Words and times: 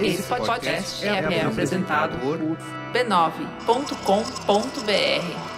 Esse 0.00 0.24
podcast 0.24 1.06
é, 1.06 1.08
é 1.08 1.44
apresentado 1.44 2.18
por 2.18 2.36
b9.com.br. 2.92 5.54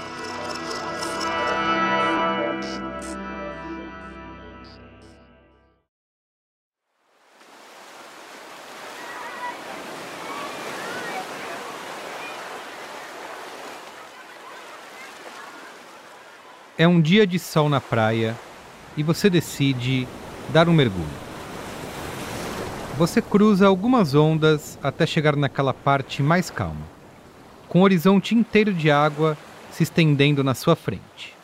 É 16.79 16.87
um 16.87 17.00
dia 17.00 17.27
de 17.27 17.39
sol 17.39 17.71
na 17.71 17.80
praia 17.80 18.37
e 18.98 19.03
você 19.03 19.30
decide 19.30 20.07
dar 20.50 20.68
um 20.68 20.75
mergulho. 20.75 21.07
Você 22.96 23.21
cruza 23.21 23.67
algumas 23.67 24.14
ondas 24.14 24.79
até 24.82 25.04
chegar 25.04 25.37
naquela 25.37 25.75
parte 25.75 26.23
mais 26.23 26.49
calma, 26.49 26.81
com 27.68 27.81
o 27.81 27.82
horizonte 27.82 28.35
inteiro 28.35 28.73
de 28.73 28.91
água 28.91 29.37
se 29.71 29.82
estendendo 29.82 30.43
na 30.43 30.54
sua 30.54 30.75
frente. 30.75 31.37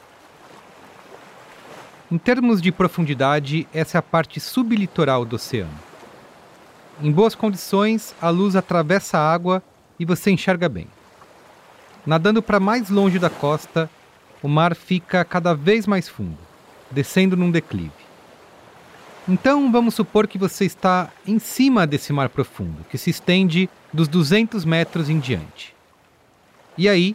Em 2.11 2.17
termos 2.17 2.63
de 2.63 2.73
profundidade, 2.73 3.69
essa 3.71 3.99
é 3.99 4.01
a 4.01 4.03
parte 4.03 4.41
sublitoral 4.41 5.27
do 5.27 5.37
oceano. 5.37 5.79
Em 7.03 7.13
boas 7.13 7.35
condições, 7.35 8.15
a 8.19 8.31
luz 8.31 8.57
atravessa 8.57 9.19
a 9.19 9.33
água 9.33 9.63
e 10.01 10.07
você 10.07 10.31
enxerga 10.31 10.71
bem. 10.71 10.87
Nadando 12.07 12.43
para 12.43 12.59
mais 12.59 12.89
longe 12.89 13.19
da 13.19 13.29
costa, 13.29 13.91
o 14.43 14.49
mar 14.49 14.75
fica 14.75 15.23
cada 15.23 15.55
vez 15.55 15.87
mais 15.87 16.09
fundo, 16.09 16.39
descendo 16.91 17.37
num 17.37 17.51
declive. 17.51 18.02
Então 19.29 19.71
vamos 19.71 19.95
supor 19.95 20.27
que 20.27 20.37
você 20.37 20.65
está 20.65 21.11
em 21.27 21.39
cima 21.39 21.87
desse 21.87 22.13
mar 22.13 22.29
profundo, 22.29 22.85
que 22.91 22.99
se 22.99 23.11
estende 23.11 23.71
dos 23.93 24.09
200 24.09 24.65
metros 24.65 25.09
em 25.09 25.21
diante. 25.21 25.75
E 26.77 26.89
aí, 26.89 27.15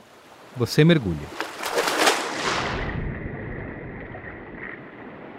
você 0.55 0.85
mergulha. 0.85 1.27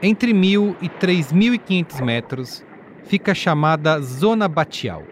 Entre 0.03 0.33
1.000 0.33 0.77
e 0.83 0.89
3.500 0.89 2.03
metros 2.03 2.65
fica 3.05 3.33
a 3.33 3.35
chamada 3.35 3.99
Zona 4.01 4.47
Batial. 4.47 5.03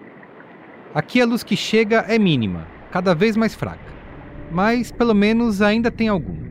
Aqui 0.94 1.20
a 1.20 1.26
luz 1.26 1.42
que 1.42 1.56
chega 1.56 2.04
é 2.06 2.18
mínima, 2.18 2.66
cada 2.90 3.14
vez 3.14 3.36
mais 3.36 3.54
fraca, 3.54 3.80
mas 4.50 4.92
pelo 4.92 5.14
menos 5.14 5.62
ainda 5.62 5.90
tem 5.90 6.08
algum. 6.08 6.45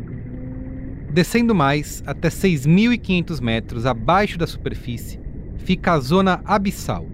Descendo 1.15 1.55
mais, 1.55 2.03
até 2.05 2.27
6.500 2.27 3.39
metros 3.39 3.85
abaixo 3.85 4.37
da 4.37 4.45
superfície, 4.45 5.17
fica 5.55 5.93
a 5.93 5.99
zona 6.01 6.41
abissal. 6.43 7.05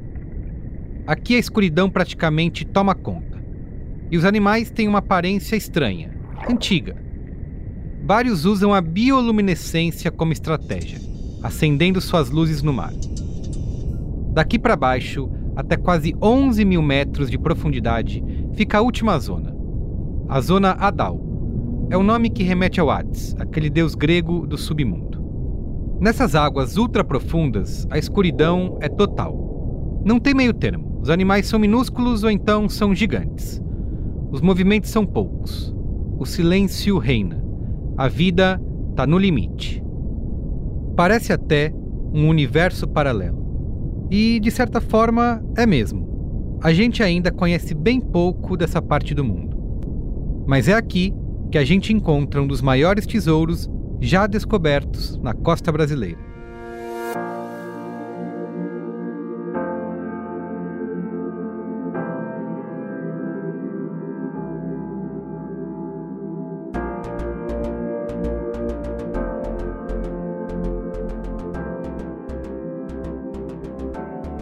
Aqui 1.05 1.35
a 1.35 1.37
escuridão 1.37 1.87
praticamente 1.87 2.65
toma 2.65 2.95
conta. 2.95 3.39
E 4.09 4.17
os 4.17 4.25
animais 4.25 4.71
têm 4.71 4.87
uma 4.87 4.97
aparência 4.97 5.55
estranha, 5.55 6.17
antiga. 6.49 6.95
Vários 8.03 8.43
usam 8.43 8.73
a 8.73 8.81
bioluminescência 8.81 10.09
como 10.09 10.33
estratégia, 10.33 10.99
acendendo 11.43 12.01
suas 12.01 12.31
luzes 12.31 12.63
no 12.63 12.73
mar. 12.73 12.93
Daqui 14.33 14.57
para 14.57 14.75
baixo, 14.75 15.29
até 15.55 15.77
quase 15.77 16.15
11 16.19 16.65
mil 16.65 16.81
metros 16.81 17.29
de 17.29 17.37
profundidade, 17.37 18.23
fica 18.55 18.79
a 18.79 18.81
última 18.81 19.19
zona, 19.19 19.55
a 20.27 20.41
zona 20.41 20.71
Adal 20.71 21.30
é 21.91 21.97
o 21.97 22.03
nome 22.03 22.29
que 22.29 22.41
remete 22.41 22.79
ao 22.79 22.89
Hades, 22.89 23.35
aquele 23.37 23.69
deus 23.69 23.95
grego 23.95 24.47
do 24.47 24.57
submundo. 24.57 25.21
Nessas 25.99 26.35
águas 26.35 26.77
ultraprofundas, 26.77 27.85
a 27.89 27.97
escuridão 27.97 28.77
é 28.79 28.87
total. 28.87 30.01
Não 30.05 30.17
tem 30.17 30.33
meio 30.33 30.53
termo. 30.53 30.99
Os 31.01 31.09
animais 31.09 31.47
são 31.47 31.59
minúsculos 31.59 32.23
ou 32.23 32.31
então 32.31 32.69
são 32.69 32.95
gigantes. 32.95 33.61
Os 34.31 34.39
movimentos 34.39 34.89
são 34.89 35.05
poucos. 35.05 35.75
O 36.17 36.25
silêncio 36.25 36.97
reina. 36.97 37.43
A 37.97 38.07
vida 38.07 38.61
está 38.91 39.05
no 39.05 39.17
limite. 39.17 39.83
Parece 40.95 41.33
até 41.33 41.73
um 42.13 42.29
universo 42.29 42.87
paralelo. 42.87 44.07
E, 44.09 44.39
de 44.39 44.49
certa 44.49 44.79
forma, 44.79 45.43
é 45.57 45.65
mesmo. 45.65 46.57
A 46.63 46.71
gente 46.71 47.03
ainda 47.03 47.31
conhece 47.31 47.75
bem 47.75 47.99
pouco 47.99 48.55
dessa 48.55 48.81
parte 48.81 49.13
do 49.13 49.25
mundo. 49.25 49.57
Mas 50.47 50.69
é 50.69 50.73
aqui 50.73 51.13
que 51.51 51.57
a 51.57 51.65
gente 51.65 51.91
encontra 51.91 52.41
um 52.41 52.47
dos 52.47 52.61
maiores 52.61 53.05
tesouros 53.05 53.69
já 53.99 54.25
descobertos 54.25 55.17
na 55.17 55.33
costa 55.33 55.69
brasileira. 55.69 56.17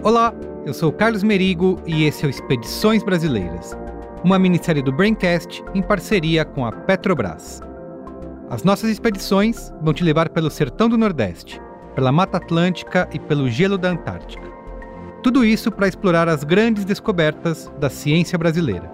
Olá, 0.03 0.34
eu 0.66 0.74
sou 0.74 0.92
Carlos 0.92 1.24
Merigo 1.24 1.81
e 1.88 2.03
esse 2.03 2.24
é 2.24 2.28
o 2.28 2.30
Expedições 2.30 3.03
Brasileiras 3.03 3.75
uma 4.24 4.38
minissérie 4.38 4.81
do 4.81 4.91
Braincast 4.91 5.63
em 5.74 5.81
parceria 5.81 6.44
com 6.44 6.66
a 6.66 6.72
Petrobras. 6.72 7.62
As 8.50 8.63
nossas 8.63 8.90
expedições 8.90 9.74
vão 9.81 9.94
te 9.94 10.03
levar 10.03 10.30
pelo 10.30 10.50
sertão 10.50 10.90
do 10.90 10.97
Nordeste, 10.97 11.62
pela 11.96 12.12
Mata 12.12 12.38
Atlântica 12.38 13.07
e 13.13 13.19
pelo 13.19 13.50
gelo 13.50 13.78
da 13.78 13.90
Antártica. 13.90 14.50
Tudo 15.22 15.46
isso 15.46 15.72
para 15.72 15.88
explorar 15.88 16.28
as 16.28 16.44
grandes 16.44 16.85
descobertas 16.85 17.72
da 17.80 17.90
ciência 17.90 18.38
brasileira. 18.38 18.90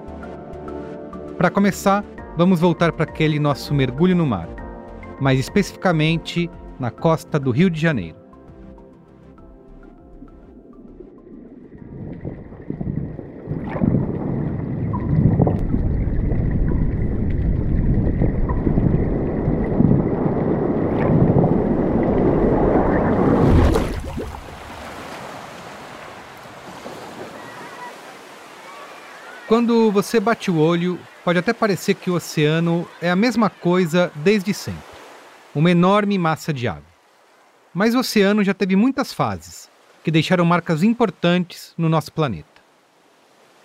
Para 1.38 1.50
começar, 1.50 2.04
vamos 2.38 2.60
voltar 2.60 2.92
para 2.92 3.04
aquele 3.04 3.40
nosso 3.40 3.74
mergulho 3.74 4.16
no 4.16 4.26
mar, 4.26 4.50
mais 5.20 5.40
especificamente 5.40 6.50
na 6.80 6.92
costa 6.92 7.40
do 7.40 7.52
Rio 7.52 7.70
de 7.70 7.80
Janeiro. 7.80 8.25
Quando 29.48 29.92
você 29.92 30.20
bate 30.20 30.50
o 30.50 30.58
olho, 30.58 31.00
pode 31.24 31.38
até 31.38 31.54
parecer 31.54 31.94
que 31.94 32.10
o 32.10 32.16
oceano 32.16 32.90
é 33.00 33.12
a 33.12 33.16
mesma 33.16 33.48
coisa 33.48 34.12
desde 34.16 34.52
sempre 34.56 34.82
uma 35.54 35.70
enorme 35.70 36.18
massa 36.18 36.52
de 36.52 36.68
água. 36.68 36.84
Mas 37.72 37.94
o 37.94 38.00
oceano 38.00 38.44
já 38.44 38.56
teve 38.56 38.76
muitas 38.76 39.14
fases, 39.14 39.70
que 40.04 40.10
deixaram 40.10 40.44
marcas 40.44 40.82
importantes 40.82 41.76
no 41.78 41.88
nosso 41.88 42.12
planeta. 42.12 42.60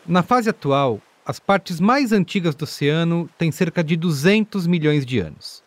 Na 0.06 0.22
fase 0.22 0.50
atual, 0.50 1.00
as 1.24 1.40
partes 1.40 1.80
mais 1.80 2.12
antigas 2.12 2.54
do 2.54 2.64
oceano 2.64 3.28
têm 3.38 3.50
cerca 3.50 3.82
de 3.82 3.96
200 3.96 4.66
milhões 4.66 5.06
de 5.06 5.18
anos. 5.18 5.64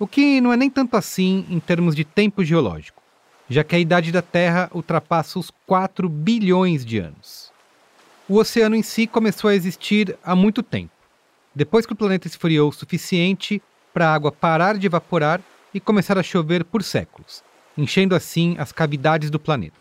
O 0.00 0.06
que 0.06 0.40
não 0.40 0.52
é 0.52 0.56
nem 0.56 0.68
tanto 0.68 0.96
assim 0.96 1.46
em 1.48 1.60
termos 1.60 1.94
de 1.94 2.04
tempo 2.04 2.44
geológico, 2.44 3.00
já 3.48 3.62
que 3.62 3.76
a 3.76 3.78
idade 3.78 4.10
da 4.10 4.20
Terra 4.20 4.68
ultrapassa 4.74 5.38
os 5.38 5.52
4 5.64 6.08
bilhões 6.08 6.84
de 6.84 6.98
anos 6.98 7.43
o 8.28 8.38
oceano 8.38 8.74
em 8.74 8.82
si 8.82 9.06
começou 9.06 9.50
a 9.50 9.54
existir 9.54 10.16
há 10.24 10.34
muito 10.34 10.62
tempo, 10.62 10.92
depois 11.54 11.84
que 11.84 11.92
o 11.92 11.96
planeta 11.96 12.26
esfriou 12.26 12.70
o 12.70 12.72
suficiente 12.72 13.62
para 13.92 14.08
a 14.08 14.14
água 14.14 14.32
parar 14.32 14.78
de 14.78 14.86
evaporar 14.86 15.40
e 15.72 15.80
começar 15.80 16.18
a 16.18 16.22
chover 16.22 16.64
por 16.64 16.82
séculos, 16.82 17.42
enchendo 17.76 18.14
assim 18.14 18.56
as 18.58 18.72
cavidades 18.72 19.30
do 19.30 19.38
planeta. 19.38 19.76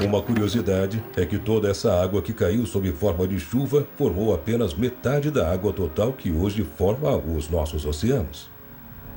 Uma 0.00 0.22
curiosidade 0.22 1.02
é 1.16 1.26
que 1.26 1.38
toda 1.38 1.68
essa 1.68 2.02
água 2.02 2.22
que 2.22 2.32
caiu 2.32 2.64
sob 2.64 2.90
forma 2.92 3.28
de 3.28 3.38
chuva 3.38 3.86
formou 3.96 4.34
apenas 4.34 4.74
metade 4.74 5.30
da 5.30 5.52
água 5.52 5.72
total 5.72 6.12
que 6.12 6.32
hoje 6.32 6.64
forma 6.64 7.14
os 7.16 7.48
nossos 7.48 7.84
oceanos. 7.84 8.50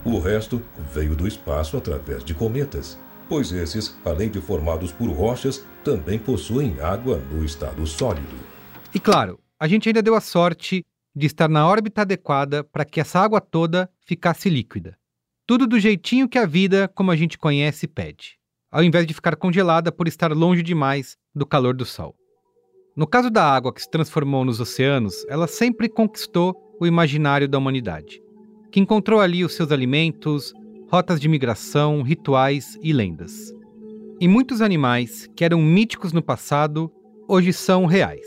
O 0.03 0.19
resto 0.19 0.61
veio 0.93 1.15
do 1.15 1.27
espaço 1.27 1.77
através 1.77 2.23
de 2.23 2.33
cometas 2.33 2.99
pois 3.27 3.51
esses, 3.51 3.95
além 4.03 4.29
de 4.29 4.39
formados 4.39 4.91
por 4.91 5.09
rochas, 5.09 5.63
também 5.85 6.17
possuem 6.17 6.79
água 6.81 7.19
no 7.31 7.45
estado 7.45 7.85
sólido. 7.85 8.35
E 8.93 8.99
claro, 8.99 9.39
a 9.59 9.67
gente 9.67 9.87
ainda 9.87 10.01
deu 10.01 10.15
a 10.15 10.19
sorte 10.19 10.83
de 11.15 11.27
estar 11.27 11.47
na 11.47 11.65
órbita 11.67 12.01
adequada 12.01 12.63
para 12.63 12.83
que 12.83 12.99
essa 12.99 13.19
água 13.19 13.39
toda 13.39 13.87
ficasse 14.03 14.49
líquida. 14.49 14.97
Tudo 15.45 15.67
do 15.67 15.79
jeitinho 15.79 16.27
que 16.27 16.39
a 16.39 16.45
vida, 16.47 16.87
como 16.87 17.11
a 17.11 17.15
gente 17.15 17.37
conhece, 17.37 17.87
pede, 17.87 18.39
ao 18.71 18.83
invés 18.83 19.05
de 19.05 19.13
ficar 19.13 19.35
congelada 19.35 19.91
por 19.91 20.07
estar 20.07 20.31
longe 20.33 20.63
demais 20.63 21.15
do 21.35 21.45
calor 21.45 21.75
do 21.75 21.85
Sol. 21.85 22.15
No 22.95 23.05
caso 23.05 23.29
da 23.29 23.43
água 23.43 23.71
que 23.71 23.81
se 23.81 23.91
transformou 23.91 24.43
nos 24.43 24.59
oceanos, 24.59 25.23
ela 25.29 25.45
sempre 25.45 25.87
conquistou 25.87 26.75
o 26.79 26.87
imaginário 26.87 27.47
da 27.47 27.59
humanidade, 27.59 28.19
que 28.71 28.79
encontrou 28.79 29.21
ali 29.21 29.45
os 29.45 29.53
seus 29.53 29.71
alimentos, 29.71 30.51
rotas 30.89 31.19
de 31.19 31.27
migração, 31.27 32.01
rituais 32.01 32.75
e 32.81 32.91
lendas. 32.91 33.53
E 34.17 34.29
muitos 34.29 34.61
animais 34.61 35.29
que 35.35 35.43
eram 35.43 35.61
míticos 35.61 36.13
no 36.13 36.21
passado 36.21 36.89
hoje 37.27 37.51
são 37.51 37.85
reais. 37.85 38.25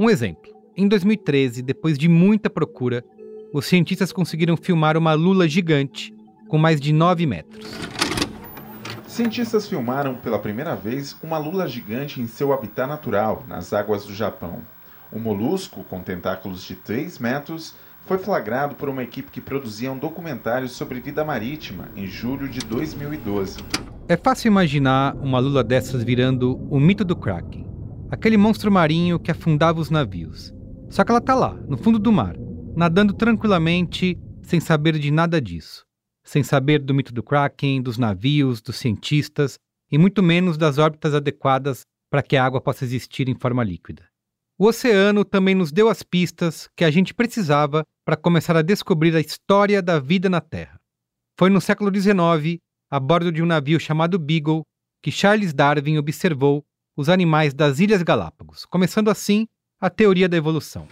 Um 0.00 0.08
exemplo: 0.08 0.50
em 0.74 0.88
2013, 0.88 1.60
depois 1.60 1.98
de 1.98 2.08
muita 2.08 2.48
procura, 2.48 3.04
os 3.52 3.66
cientistas 3.66 4.12
conseguiram 4.12 4.56
filmar 4.56 4.96
uma 4.96 5.12
lula 5.12 5.46
gigante 5.46 6.14
com 6.48 6.56
mais 6.56 6.80
de 6.80 6.90
9 6.90 7.26
metros. 7.26 7.70
Cientistas 9.06 9.68
filmaram 9.68 10.14
pela 10.14 10.38
primeira 10.38 10.74
vez 10.74 11.14
uma 11.22 11.36
lula 11.36 11.68
gigante 11.68 12.18
em 12.20 12.26
seu 12.26 12.50
habitat 12.50 12.88
natural, 12.88 13.44
nas 13.46 13.74
águas 13.74 14.06
do 14.06 14.14
Japão. 14.14 14.62
O 15.12 15.18
molusco, 15.18 15.84
com 15.84 16.00
tentáculos 16.00 16.64
de 16.64 16.76
3 16.76 17.18
metros, 17.18 17.74
foi 18.06 18.16
flagrado 18.16 18.74
por 18.74 18.88
uma 18.88 19.02
equipe 19.02 19.30
que 19.30 19.40
produzia 19.40 19.92
um 19.92 19.98
documentário 19.98 20.68
sobre 20.68 20.98
vida 20.98 21.22
marítima 21.24 21.90
em 21.94 22.06
julho 22.06 22.48
de 22.48 22.60
2012. 22.60 23.58
É 24.10 24.16
fácil 24.16 24.48
imaginar 24.48 25.14
uma 25.14 25.38
lula 25.38 25.62
dessas 25.62 26.02
virando 26.02 26.56
o 26.68 26.80
mito 26.80 27.04
do 27.04 27.14
Kraken, 27.14 27.64
aquele 28.10 28.36
monstro 28.36 28.68
marinho 28.68 29.20
que 29.20 29.30
afundava 29.30 29.78
os 29.78 29.88
navios. 29.88 30.52
Só 30.88 31.04
que 31.04 31.12
ela 31.12 31.20
tá 31.20 31.32
lá, 31.32 31.54
no 31.68 31.76
fundo 31.76 31.96
do 31.96 32.10
mar, 32.10 32.34
nadando 32.74 33.14
tranquilamente, 33.14 34.18
sem 34.42 34.58
saber 34.58 34.98
de 34.98 35.12
nada 35.12 35.40
disso. 35.40 35.86
Sem 36.24 36.42
saber 36.42 36.80
do 36.80 36.92
mito 36.92 37.14
do 37.14 37.22
Kraken, 37.22 37.80
dos 37.80 37.98
navios, 37.98 38.60
dos 38.60 38.78
cientistas 38.78 39.60
e 39.92 39.96
muito 39.96 40.24
menos 40.24 40.58
das 40.58 40.76
órbitas 40.76 41.14
adequadas 41.14 41.82
para 42.10 42.20
que 42.20 42.36
a 42.36 42.44
água 42.44 42.60
possa 42.60 42.84
existir 42.84 43.28
em 43.28 43.38
forma 43.38 43.62
líquida. 43.62 44.02
O 44.58 44.66
oceano 44.66 45.24
também 45.24 45.54
nos 45.54 45.70
deu 45.70 45.88
as 45.88 46.02
pistas 46.02 46.68
que 46.74 46.84
a 46.84 46.90
gente 46.90 47.14
precisava 47.14 47.86
para 48.04 48.16
começar 48.16 48.56
a 48.56 48.62
descobrir 48.62 49.14
a 49.14 49.20
história 49.20 49.80
da 49.80 50.00
vida 50.00 50.28
na 50.28 50.40
Terra. 50.40 50.80
Foi 51.38 51.48
no 51.48 51.60
século 51.60 51.94
XIX, 51.94 52.60
a 52.90 52.98
bordo 52.98 53.30
de 53.30 53.40
um 53.40 53.46
navio 53.46 53.78
chamado 53.78 54.18
Beagle, 54.18 54.64
que 55.00 55.12
Charles 55.12 55.52
Darwin 55.52 55.96
observou 55.96 56.64
os 56.96 57.08
animais 57.08 57.54
das 57.54 57.78
Ilhas 57.78 58.02
Galápagos, 58.02 58.64
começando 58.64 59.08
assim 59.08 59.46
a 59.80 59.88
teoria 59.88 60.28
da 60.28 60.36
evolução. 60.36 60.88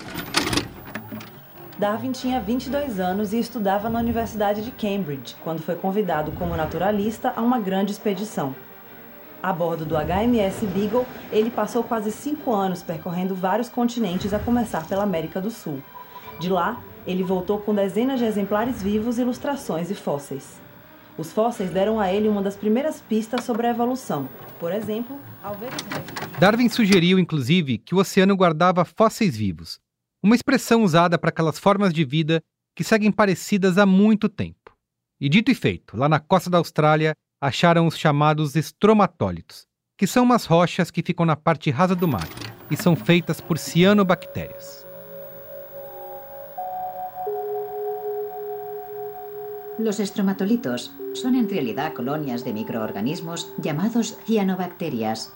Darwin 1.77 2.13
tinha 2.13 2.41
22 2.41 3.01
anos 3.01 3.33
e 3.33 3.41
estudava 3.41 3.91
na 3.91 3.99
Universidade 3.99 4.65
de 4.65 4.71
Cambridge, 4.71 5.35
quando 5.43 5.61
foi 5.61 5.75
convidado 5.75 6.31
como 6.33 6.57
naturalista 6.57 7.33
a 7.35 7.43
uma 7.43 7.59
grande 7.59 7.91
expedição. 7.91 8.55
A 9.43 9.53
bordo 9.53 9.85
do 9.85 9.97
HMS 9.97 10.67
Beagle, 10.67 11.07
ele 11.33 11.51
passou 11.51 11.83
quase 11.83 12.13
cinco 12.13 12.55
anos 12.55 12.81
percorrendo 12.81 13.35
vários 13.35 13.69
continentes, 13.69 14.33
a 14.33 14.39
começar 14.39 14.87
pela 14.87 15.03
América 15.03 15.41
do 15.41 15.51
Sul. 15.51 15.83
De 16.39 16.49
lá, 16.49 16.81
ele 17.07 17.25
voltou 17.25 17.59
com 17.59 17.75
dezenas 17.75 18.21
de 18.21 18.25
exemplares 18.25 18.83
vivos, 18.83 19.19
ilustrações 19.19 19.91
e 19.91 19.95
fósseis. 19.95 20.68
Os 21.19 21.33
fósseis 21.33 21.71
deram 21.71 21.99
a 21.99 22.13
ele 22.13 22.29
uma 22.29 22.41
das 22.41 22.57
primeiras 22.57 23.01
pistas 23.01 23.43
sobre 23.45 23.67
a 23.67 23.71
evolução. 23.71 24.29
Por 24.61 24.73
exemplo, 24.73 25.19
ao 25.43 25.57
ver 25.57 25.71
os 25.75 26.39
Darwin 26.39 26.69
sugeriu, 26.69 27.19
inclusive, 27.19 27.79
que 27.79 27.93
o 27.93 27.99
oceano 27.99 28.37
guardava 28.37 28.85
fósseis 28.85 29.37
vivos, 29.37 29.81
uma 30.23 30.37
expressão 30.37 30.85
usada 30.85 31.19
para 31.19 31.31
aquelas 31.31 31.59
formas 31.59 31.93
de 31.93 32.05
vida 32.05 32.41
que 32.77 32.85
seguem 32.85 33.11
parecidas 33.11 33.77
há 33.77 33.85
muito 33.85 34.29
tempo. 34.29 34.73
E 35.21 35.29
dito 35.29 35.51
e 35.51 35.55
feito, 35.55 35.97
lá 35.97 36.09
na 36.09 36.21
costa 36.21 36.49
da 36.49 36.59
Austrália, 36.59 37.15
acharam 37.41 37.89
os 37.89 37.99
chamados 37.99 38.55
estromatólitos, 38.55 39.67
que 39.97 40.07
são 40.07 40.23
umas 40.23 40.45
rochas 40.45 40.89
que 40.89 41.03
ficam 41.03 41.27
na 41.27 41.35
parte 41.35 41.71
rasa 41.71 41.97
do 41.97 42.07
mar 42.07 42.29
e 42.71 42.77
são 42.77 42.95
feitas 42.95 43.41
por 43.41 43.59
cianobactérias. 43.59 44.87
Los 49.81 50.01
estromatolitos 50.01 50.93
son 51.15 51.35
en 51.35 51.49
realidad 51.49 51.95
colonias 51.95 52.45
de 52.45 52.53
microorganismos 52.53 53.53
llamados 53.59 54.19
cianobacterias. 54.27 55.33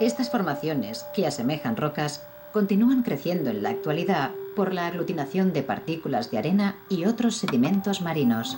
Estas 0.00 0.30
formaciones, 0.30 1.04
que 1.14 1.26
asemejan 1.26 1.76
rocas, 1.76 2.26
continúan 2.52 3.02
creciendo 3.02 3.50
en 3.50 3.62
la 3.62 3.70
actualidad 3.70 4.30
por 4.56 4.72
la 4.72 4.86
aglutinación 4.86 5.52
de 5.52 5.62
partículas 5.62 6.30
de 6.30 6.38
arena 6.38 6.76
y 6.88 7.04
otros 7.04 7.36
sedimentos 7.36 8.00
marinos. 8.00 8.56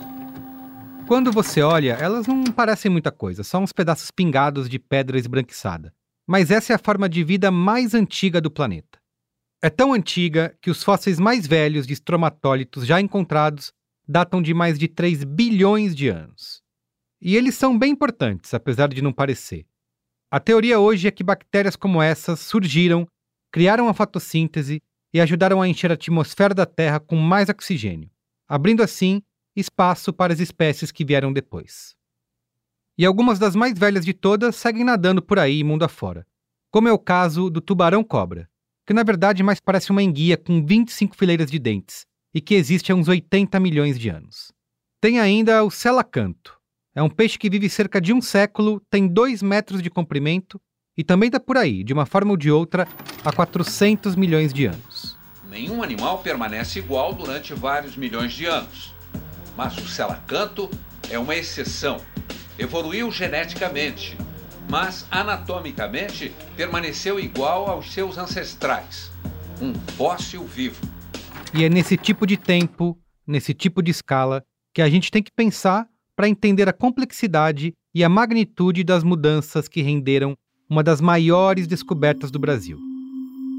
Quando 1.07 1.31
você 1.31 1.61
olha, 1.61 1.97
elas 1.99 2.27
não 2.27 2.45
parecem 2.45 2.89
muita 2.89 3.11
coisa, 3.11 3.43
são 3.43 3.63
uns 3.63 3.73
pedaços 3.73 4.09
pingados 4.09 4.69
de 4.69 4.79
pedra 4.79 5.17
esbranquiçada. 5.17 5.93
Mas 6.25 6.49
essa 6.49 6.71
é 6.71 6.75
a 6.75 6.79
forma 6.79 7.09
de 7.09 7.23
vida 7.23 7.51
mais 7.51 7.93
antiga 7.93 8.39
do 8.39 8.49
planeta. 8.49 8.99
É 9.61 9.69
tão 9.69 9.93
antiga 9.93 10.55
que 10.61 10.71
os 10.71 10.81
fósseis 10.81 11.19
mais 11.19 11.45
velhos 11.45 11.85
de 11.85 11.93
estromatólitos 11.93 12.85
já 12.85 13.01
encontrados 13.01 13.73
datam 14.07 14.41
de 14.41 14.53
mais 14.53 14.77
de 14.77 14.87
3 14.87 15.23
bilhões 15.23 15.95
de 15.95 16.09
anos. 16.09 16.61
E 17.21 17.35
eles 17.35 17.55
são 17.55 17.77
bem 17.77 17.91
importantes, 17.91 18.53
apesar 18.53 18.89
de 18.89 19.01
não 19.01 19.13
parecer. 19.13 19.65
A 20.29 20.39
teoria 20.39 20.79
hoje 20.79 21.07
é 21.07 21.11
que 21.11 21.23
bactérias 21.23 21.75
como 21.75 22.01
essas 22.01 22.39
surgiram, 22.39 23.07
criaram 23.51 23.87
a 23.87 23.93
fotossíntese 23.93 24.81
e 25.13 25.21
ajudaram 25.21 25.61
a 25.61 25.67
encher 25.67 25.91
a 25.91 25.93
atmosfera 25.93 26.53
da 26.53 26.65
Terra 26.65 26.99
com 26.99 27.15
mais 27.15 27.49
oxigênio, 27.49 28.09
abrindo 28.47 28.83
assim 28.83 29.21
espaço 29.55 30.11
para 30.11 30.33
as 30.33 30.39
espécies 30.39 30.91
que 30.91 31.05
vieram 31.05 31.31
depois. 31.31 31.95
E 32.97 33.05
algumas 33.05 33.39
das 33.39 33.55
mais 33.55 33.77
velhas 33.77 34.03
de 34.03 34.13
todas 34.13 34.55
seguem 34.55 34.83
nadando 34.83 35.21
por 35.21 35.39
aí 35.39 35.63
mundo 35.63 35.85
afora, 35.85 36.25
como 36.71 36.87
é 36.87 36.91
o 36.91 36.99
caso 36.99 37.49
do 37.49 37.61
tubarão-cobra, 37.61 38.49
que 38.85 38.93
na 38.93 39.03
verdade 39.03 39.43
mais 39.43 39.59
parece 39.59 39.91
uma 39.91 40.03
enguia 40.03 40.35
com 40.35 40.65
25 40.65 41.15
fileiras 41.15 41.49
de 41.49 41.59
dentes 41.59 42.05
e 42.33 42.41
que 42.41 42.55
existe 42.55 42.91
há 42.91 42.95
uns 42.95 43.07
80 43.07 43.59
milhões 43.59 43.99
de 43.99 44.09
anos. 44.09 44.51
Tem 45.01 45.19
ainda 45.19 45.63
o 45.63 45.69
selacanto. 45.69 46.57
É 46.95 47.01
um 47.01 47.09
peixe 47.09 47.37
que 47.37 47.49
vive 47.49 47.69
cerca 47.69 47.99
de 47.99 48.13
um 48.13 48.21
século, 48.21 48.81
tem 48.89 49.07
2 49.07 49.41
metros 49.41 49.81
de 49.81 49.89
comprimento 49.89 50.59
e 50.97 51.03
também 51.03 51.27
está 51.27 51.39
por 51.39 51.57
aí, 51.57 51.83
de 51.83 51.93
uma 51.93 52.05
forma 52.05 52.31
ou 52.31 52.37
de 52.37 52.51
outra, 52.51 52.87
há 53.23 53.31
400 53.31 54.15
milhões 54.15 54.53
de 54.53 54.65
anos. 54.65 55.17
Nenhum 55.49 55.83
animal 55.83 56.19
permanece 56.19 56.79
igual 56.79 57.13
durante 57.13 57.53
vários 57.53 57.95
milhões 57.95 58.33
de 58.33 58.45
anos 58.45 58.93
mas 59.55 59.77
o 59.77 59.87
selacanto 59.87 60.69
é 61.09 61.17
uma 61.17 61.35
exceção. 61.35 62.01
Evoluiu 62.57 63.11
geneticamente, 63.11 64.17
mas 64.69 65.05
anatomicamente 65.11 66.33
permaneceu 66.55 67.19
igual 67.19 67.69
aos 67.69 67.91
seus 67.91 68.17
ancestrais. 68.17 69.11
Um 69.61 69.73
fóssil 69.95 70.43
vivo. 70.45 70.92
E 71.55 71.63
é 71.63 71.69
nesse 71.69 71.95
tipo 71.95 72.25
de 72.25 72.35
tempo, 72.35 72.97
nesse 73.27 73.53
tipo 73.53 73.83
de 73.83 73.91
escala, 73.91 74.43
que 74.73 74.81
a 74.81 74.89
gente 74.89 75.11
tem 75.11 75.21
que 75.21 75.31
pensar 75.31 75.87
para 76.15 76.27
entender 76.27 76.67
a 76.67 76.73
complexidade 76.73 77.73
e 77.93 78.03
a 78.03 78.09
magnitude 78.09 78.83
das 78.83 79.03
mudanças 79.03 79.67
que 79.67 79.81
renderam 79.81 80.35
uma 80.67 80.81
das 80.81 80.99
maiores 80.99 81.67
descobertas 81.67 82.31
do 82.31 82.39
Brasil: 82.39 82.79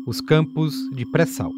os 0.08 0.20
campos 0.20 0.74
de 0.96 1.08
pré-sal. 1.12 1.52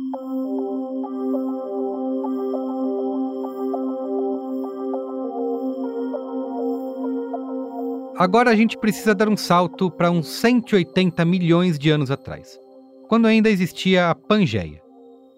Agora 8.18 8.50
a 8.50 8.56
gente 8.56 8.78
precisa 8.78 9.14
dar 9.14 9.28
um 9.28 9.36
salto 9.36 9.90
para 9.90 10.10
uns 10.10 10.26
180 10.28 11.24
milhões 11.24 11.78
de 11.78 11.90
anos 11.90 12.10
atrás, 12.10 12.58
quando 13.08 13.26
ainda 13.26 13.48
existia 13.48 14.10
a 14.10 14.14
Pangeia, 14.14 14.82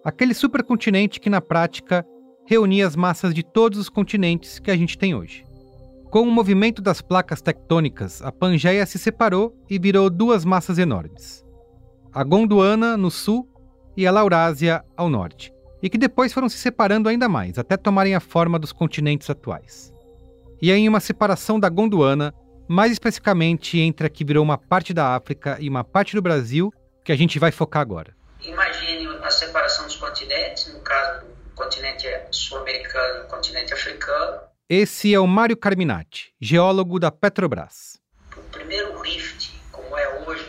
aquele 0.05 0.35
supercontinente 0.35 1.21
que 1.21 1.31
na 1.31 1.41
prática 1.41 2.05
reunia 2.47 2.87
as 2.87 2.97
massas 2.97 3.35
de 3.35 3.43
todos 3.43 3.79
os 3.79 3.89
continentes 3.89 4.59
que 4.59 4.71
a 4.71 4.77
gente 4.77 4.97
tem 4.97 5.15
hoje. 5.15 5.45
Com 6.11 6.23
o 6.23 6.31
movimento 6.31 6.81
das 6.81 7.03
placas 7.03 7.43
tectônicas, 7.43 8.23
a 8.23 8.33
Pangeia 8.33 8.87
se 8.87 8.99
separou 8.99 9.55
e 9.69 9.79
virou 9.79 10.09
duas 10.09 10.45
massas 10.45 10.79
enormes: 10.79 11.45
a 12.13 12.25
Gondwana 12.25 12.97
no 12.97 13.11
sul 13.11 13.47
e 13.97 14.07
a 14.07 14.11
Laurásia 14.11 14.83
ao 14.97 15.11
norte, 15.11 15.53
e 15.83 15.91
que 15.91 15.99
depois 15.99 16.33
foram 16.33 16.49
se 16.49 16.57
separando 16.57 17.09
ainda 17.09 17.29
mais, 17.29 17.59
até 17.59 17.77
tomarem 17.77 18.15
a 18.15 18.21
forma 18.21 18.59
dos 18.59 18.73
continentes 18.73 19.29
atuais. 19.29 19.93
E 20.63 20.71
é 20.71 20.77
em 20.77 20.89
uma 20.89 21.01
separação 21.01 21.61
da 21.61 21.69
Gondwana 21.69 22.33
mais 22.69 22.93
especificamente 22.93 23.79
entre 23.79 24.07
a 24.07 24.11
que 24.11 24.25
virou 24.25 24.45
uma 24.45 24.59
parte 24.59 24.93
da 24.93 25.15
África 25.15 25.57
e 25.59 25.69
uma 25.69 25.83
parte 25.83 26.15
do 26.15 26.23
Brasil, 26.23 26.71
que 27.05 27.11
a 27.11 27.17
gente 27.17 27.39
vai 27.39 27.51
focar 27.51 27.81
agora. 27.81 28.15
Imagine 28.45 29.07
a 29.18 29.18
separação 29.39 29.87
dos 29.87 29.97
continentes, 29.97 30.67
no 30.73 30.81
caso 30.81 31.25
do 31.25 31.55
continente 31.55 32.07
sul-americano 32.33 33.19
e 33.19 33.27
o 33.27 33.29
continente 33.29 33.73
africano. 33.73 34.43
Esse 34.69 35.15
é 35.15 35.19
o 35.19 35.27
Mário 35.27 35.57
Carminati, 35.57 36.35
geólogo 36.41 36.99
da 36.99 37.11
Petrobras. 37.11 37.99
O 38.37 38.43
primeiro 38.51 39.01
rift, 39.01 39.53
como 39.71 39.97
é 39.97 40.09
hoje 40.21 40.47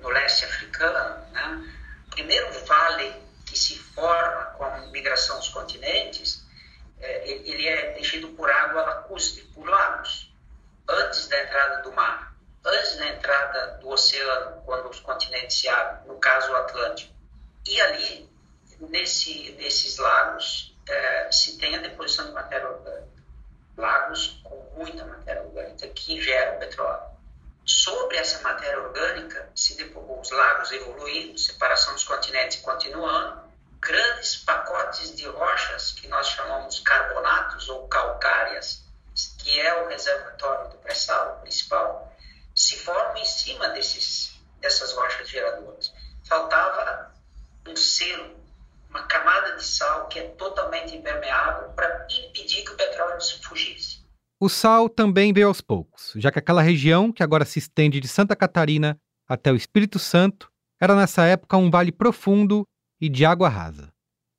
no 0.00 0.08
leste 0.08 0.44
africano, 0.44 1.26
né? 1.32 1.68
o 2.06 2.10
primeiro 2.10 2.48
vale 2.64 3.12
que 3.44 3.58
se 3.58 3.76
forma 3.78 4.44
com 4.56 4.64
a 4.64 4.78
migração 4.92 5.38
dos 5.38 5.48
continentes, 5.48 6.46
é, 7.00 7.30
ele 7.30 7.66
é 7.66 7.92
deixado 7.94 8.28
por 8.28 8.48
água 8.48 8.82
lacustre, 8.82 9.42
por 9.54 9.68
lagos 9.68 10.32
antes 10.88 11.26
da 11.28 11.42
entrada 11.42 11.82
do 11.82 11.92
mar, 11.92 12.34
antes 12.64 12.96
da 12.96 13.08
entrada 13.08 13.78
do 13.80 13.88
oceano, 13.88 14.62
quando 14.64 14.88
os 14.88 15.00
continentes 15.00 15.60
se 15.60 15.68
abrem, 15.68 16.06
no 16.06 16.18
caso 16.18 16.52
o 16.52 16.56
Atlântico. 16.56 17.17
E 17.68 17.78
ali, 17.82 18.30
nesse, 18.80 19.52
nesses 19.58 19.98
lagos, 19.98 20.74
é, 20.88 21.30
se 21.30 21.58
tem 21.58 21.76
a 21.76 21.82
deposição 21.82 22.24
de 22.24 22.32
matéria 22.32 22.66
orgânica. 22.66 23.22
Lagos 23.76 24.40
com 24.42 24.56
muita 24.74 25.04
matéria 25.04 25.42
orgânica 25.42 25.86
que 25.88 26.18
gera 26.18 26.56
o 26.56 26.60
petróleo. 26.60 27.10
Sobre 27.66 28.16
essa 28.16 28.40
matéria 28.40 28.80
orgânica 28.80 29.50
se 29.54 29.76
os 29.84 30.30
lagos 30.30 30.72
evoluindo, 30.72 31.38
separação 31.38 31.92
dos 31.92 32.04
continentes 32.04 32.58
continuando, 32.62 33.42
grandes 33.78 34.36
pacotes 34.36 35.14
de 35.14 35.26
rochas 35.28 35.92
que 35.92 36.08
nós 36.08 36.26
chamamos 36.26 36.80
carbonatos 36.80 37.68
ou 37.68 37.86
calcárias, 37.86 38.82
que 39.40 39.60
é 39.60 39.82
o 39.82 39.88
reservatório 39.88 40.70
do 40.70 40.78
pré-sal 40.78 41.38
principal, 41.42 42.16
se 42.54 42.78
formam 42.78 43.18
em 43.18 43.26
cima 43.26 43.68
desses, 43.68 44.40
dessas 44.58 44.94
rochas 44.94 45.28
geradoras. 45.28 45.92
Faltava 46.24 47.17
um 47.66 47.76
selo, 47.76 48.36
uma 48.90 49.02
camada 49.04 49.56
de 49.56 49.64
sal 49.64 50.08
que 50.08 50.18
é 50.18 50.28
totalmente 50.28 50.96
impermeável 50.96 51.70
para 51.70 52.06
impedir 52.26 52.64
que 52.64 52.72
o 52.72 52.76
petróleo 52.76 53.18
fugisse. 53.42 53.98
O 54.40 54.48
sal 54.48 54.88
também 54.88 55.32
veio 55.32 55.48
aos 55.48 55.60
poucos, 55.60 56.12
já 56.16 56.30
que 56.30 56.38
aquela 56.38 56.62
região, 56.62 57.12
que 57.12 57.22
agora 57.22 57.44
se 57.44 57.58
estende 57.58 58.00
de 58.00 58.06
Santa 58.06 58.36
Catarina 58.36 58.98
até 59.28 59.50
o 59.50 59.56
Espírito 59.56 59.98
Santo, 59.98 60.50
era 60.80 60.94
nessa 60.94 61.24
época 61.24 61.56
um 61.56 61.70
vale 61.70 61.90
profundo 61.90 62.64
e 63.00 63.08
de 63.08 63.24
água 63.24 63.48
rasa. 63.48 63.92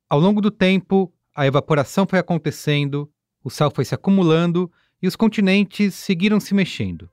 Ao 0.08 0.18
longo 0.18 0.40
do 0.40 0.50
tempo, 0.50 1.12
a 1.36 1.46
evaporação 1.46 2.06
foi 2.06 2.18
acontecendo, 2.18 3.10
o 3.44 3.50
sal 3.50 3.70
foi 3.70 3.84
se 3.84 3.94
acumulando 3.94 4.70
e 5.02 5.06
os 5.06 5.16
continentes 5.16 5.94
seguiram 5.94 6.40
se 6.40 6.54
mexendo. 6.54 7.08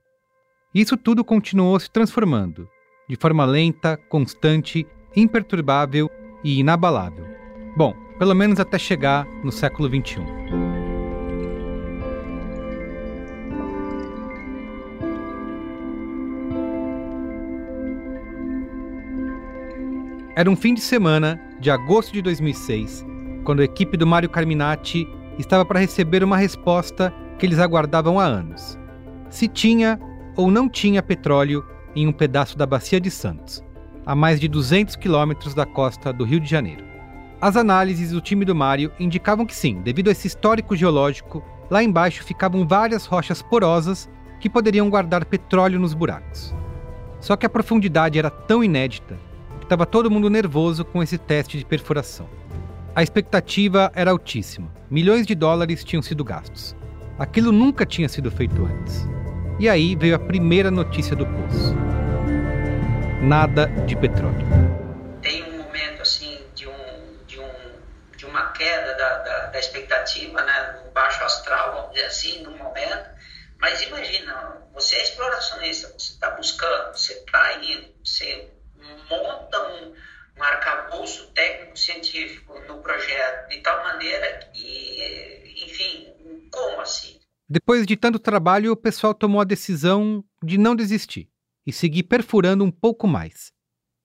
Isso 0.74 0.98
tudo 0.98 1.24
continuou 1.24 1.80
se 1.80 1.90
transformando, 1.90 2.70
de 3.08 3.16
forma 3.16 3.46
lenta, 3.46 3.98
constante, 4.10 4.88
imperturbável 5.17 6.09
e 6.43 6.59
inabalável. 6.59 7.25
Bom, 7.75 7.95
pelo 8.19 8.36
menos 8.36 8.59
até 8.59 8.77
chegar 8.77 9.27
no 9.43 9.51
século 9.51 9.89
XXI. 9.89 10.21
Era 20.36 20.51
um 20.51 20.55
fim 20.55 20.75
de 20.75 20.81
semana 20.81 21.41
de 21.59 21.71
agosto 21.71 22.13
de 22.13 22.21
2006, 22.21 23.03
quando 23.43 23.62
a 23.62 23.65
equipe 23.65 23.97
do 23.97 24.05
Mário 24.05 24.29
Carminati 24.29 25.07
estava 25.39 25.65
para 25.65 25.79
receber 25.79 26.24
uma 26.24 26.38
resposta 26.38 27.12
que 27.39 27.45
eles 27.47 27.57
aguardavam 27.57 28.19
há 28.19 28.25
anos: 28.25 28.77
se 29.31 29.47
tinha 29.47 30.00
ou 30.36 30.51
não 30.51 30.69
tinha 30.69 31.01
petróleo 31.01 31.65
em 31.95 32.05
um 32.05 32.12
pedaço 32.12 32.55
da 32.55 32.67
Bacia 32.67 33.01
de 33.01 33.09
Santos, 33.09 33.63
a 34.08 34.16
mais 34.16 34.40
de 34.40 34.48
200 34.48 34.96
quilômetros 34.96 35.54
da 35.54 35.68
costa 35.68 36.12
do 36.12 36.26
Rio 36.26 36.40
de 36.40 36.50
Janeiro. 36.50 36.84
As 37.40 37.56
análises 37.56 38.10
do 38.10 38.20
time 38.20 38.44
do 38.44 38.56
Mário 38.56 38.92
indicavam 39.00 39.46
que 39.46 39.56
sim, 39.56 39.80
devido 39.82 40.08
a 40.08 40.12
esse 40.12 40.26
histórico 40.26 40.76
geológico, 40.76 41.44
lá 41.70 41.84
embaixo 41.84 42.24
ficavam 42.24 42.68
várias 42.68 43.06
rochas 43.06 43.44
porosas 43.44 44.10
que 44.40 44.50
poderiam 44.50 44.90
guardar 44.90 45.26
petróleo 45.26 45.80
nos 45.80 45.94
buracos. 45.94 46.56
Só 47.20 47.36
que 47.36 47.46
a 47.46 47.50
profundidade 47.50 48.18
era 48.18 48.32
tão 48.32 48.64
inédita 48.64 49.28
Estava 49.68 49.86
todo 49.86 50.10
mundo 50.10 50.30
nervoso 50.30 50.86
com 50.86 51.04
esse 51.04 51.18
teste 51.18 51.58
de 51.58 51.66
perfuração. 51.66 52.26
A 52.96 53.04
expectativa 53.04 53.92
era 53.94 54.12
altíssima. 54.12 54.72
Milhões 54.90 55.28
de 55.28 55.36
dólares 55.36 55.84
tinham 55.84 56.02
sido 56.02 56.24
gastos. 56.24 56.74
Aquilo 57.20 57.52
nunca 57.52 57.86
tinha 57.86 58.08
sido 58.08 58.32
feito 58.32 58.64
antes. 58.64 59.06
E 59.60 59.68
aí 59.68 59.94
veio 59.94 60.16
a 60.16 60.20
primeira 60.20 60.72
notícia 60.72 61.18
do 61.18 61.26
poço: 61.26 61.76
nada 63.21 63.65
de 63.86 63.95
petróleo. 63.95 64.45
Tem 65.21 65.43
um 65.43 65.57
momento 65.63 66.01
assim 66.01 66.39
de, 66.53 66.67
um, 66.67 67.17
de, 67.25 67.39
um, 67.39 67.51
de 68.15 68.25
uma 68.25 68.51
queda 68.51 68.93
da, 68.95 69.17
da, 69.19 69.45
da 69.47 69.59
expectativa, 69.59 70.41
né? 70.43 70.83
Um 70.86 70.91
baixo 70.91 71.24
astral, 71.24 71.74
vamos 71.74 71.93
dizer 71.93 72.05
assim, 72.05 72.43
no 72.43 72.51
momento. 72.51 73.09
Mas 73.59 73.81
imagina, 73.81 74.62
você 74.74 74.95
é 74.95 75.03
exploracionista, 75.03 75.88
você 75.97 76.13
está 76.13 76.29
buscando, 76.31 76.95
você 76.95 77.13
está 77.13 77.53
indo, 77.63 77.88
você 78.03 78.51
monta 79.09 79.67
um, 79.69 79.93
um 80.38 80.43
arcabouço 80.43 81.31
técnico-científico 81.33 82.59
no 82.67 82.77
projeto 82.81 83.50
de 83.50 83.57
tal 83.62 83.83
maneira 83.83 84.39
que, 84.53 85.55
enfim, 85.65 86.13
como 86.51 86.81
assim? 86.81 87.19
Depois 87.50 87.88
de 87.88 87.97
tanto 87.97 88.19
trabalho, 88.19 88.74
o 88.74 88.77
pessoal 88.77 89.13
tomou 89.13 89.41
a 89.41 89.45
decisão 89.45 90.24
de 90.43 90.57
não 90.57 90.75
desistir 90.75 91.27
e 91.67 91.74
seguir 91.74 92.03
perfurando 92.03 92.63
um 92.63 92.71
pouco 92.71 93.05
mais, 93.05 93.51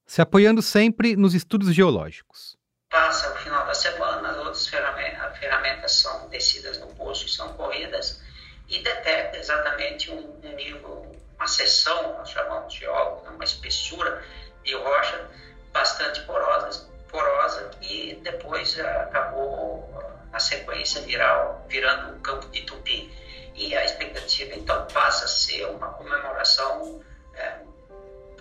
se 0.04 0.21
apoiando 0.21 0.61
sempre 0.61 1.14
nos 1.14 1.33
estudos 1.33 1.73
geológicos. 1.73 2.57
Passa 2.90 3.33
o 3.33 3.37
final 3.37 3.64
da 3.64 3.73
semana, 3.73 4.31
as 4.31 4.37
outras 4.37 4.66
ferramentas, 4.66 5.92
são 5.92 6.28
descidas 6.28 6.78
no 6.81 6.88
poço, 6.88 7.28
são 7.28 7.54
corridas 7.54 8.21
e 8.69 8.81
detecta 8.81 9.38
exatamente 9.38 10.11
um, 10.11 10.40
um 10.42 10.57
nível, 10.57 11.16
uma 11.37 11.47
seção, 11.47 12.14
nós 12.19 12.31
chamamos 12.31 12.75
de 12.75 12.85
óleo, 12.85 13.23
uma 13.33 13.45
espessura 13.45 14.25
de 14.64 14.75
rocha 14.75 15.31
bastante 15.73 16.21
porosa, 16.23 16.88
porosa 17.09 17.71
e 17.81 18.14
depois 18.25 18.78
acabou 18.81 19.88
na 20.33 20.40
sequência 20.40 21.00
virar, 21.02 21.62
virando 21.69 22.16
um 22.16 22.21
campo 22.21 22.49
de 22.49 22.62
tupi. 22.62 23.12
E 23.54 23.76
a 23.76 23.85
expectativa 23.85 24.54
então 24.54 24.87
passa 24.87 25.26
a 25.26 25.28
ser 25.28 25.66
uma 25.66 25.88
comemoração 25.90 27.02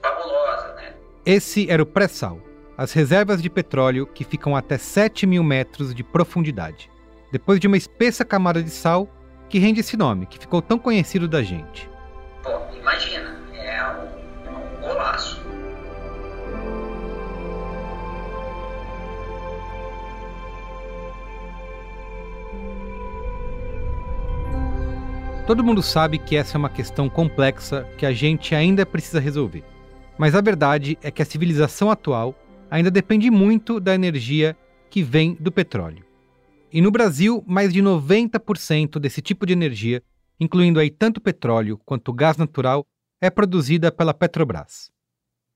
fabulosa. 0.01 0.74
Né? 0.75 0.93
Esse 1.25 1.70
era 1.70 1.81
o 1.81 1.86
pré-sal, 1.86 2.39
as 2.77 2.93
reservas 2.93 3.41
de 3.41 3.50
petróleo 3.50 4.08
que 4.08 4.24
ficam 4.24 4.55
até 4.55 4.77
7 4.77 5.27
mil 5.27 5.43
metros 5.43 5.93
de 5.93 6.03
profundidade, 6.03 6.89
depois 7.31 7.60
de 7.60 7.67
uma 7.67 7.77
espessa 7.77 8.25
camada 8.25 8.62
de 8.62 8.70
sal 8.70 9.08
que 9.50 9.60
rende 9.60 9.81
esse 9.81 9.98
nome, 9.98 10.25
que 10.25 10.39
ficou 10.39 10.62
tão 10.62 10.79
conhecido 10.79 11.27
da 11.27 11.43
gente. 11.43 11.89
Bom, 12.43 12.72
imagina, 12.79 13.38
é 13.53 13.84
um, 14.50 14.55
um 14.55 14.81
golaço. 14.81 15.41
Todo 25.46 25.63
mundo 25.63 25.81
sabe 25.81 26.17
que 26.17 26.38
essa 26.38 26.55
é 26.55 26.60
uma 26.60 26.70
questão 26.70 27.10
complexa 27.10 27.86
que 27.98 28.05
a 28.05 28.13
gente 28.13 28.55
ainda 28.55 28.86
precisa 28.86 29.20
resolver. 29.20 29.63
Mas 30.21 30.35
a 30.35 30.41
verdade 30.41 30.99
é 31.01 31.09
que 31.09 31.23
a 31.23 31.25
civilização 31.25 31.89
atual 31.89 32.35
ainda 32.69 32.91
depende 32.91 33.31
muito 33.31 33.79
da 33.79 33.95
energia 33.95 34.55
que 34.87 35.01
vem 35.01 35.33
do 35.33 35.51
petróleo. 35.51 36.05
E 36.71 36.79
no 36.79 36.91
Brasil, 36.91 37.43
mais 37.47 37.73
de 37.73 37.81
90% 37.81 38.99
desse 38.99 39.19
tipo 39.19 39.47
de 39.47 39.53
energia, 39.53 40.03
incluindo 40.39 40.79
aí 40.79 40.91
tanto 40.91 41.19
petróleo 41.19 41.79
quanto 41.83 42.13
gás 42.13 42.37
natural, 42.37 42.85
é 43.19 43.31
produzida 43.31 43.91
pela 43.91 44.13
Petrobras. 44.13 44.91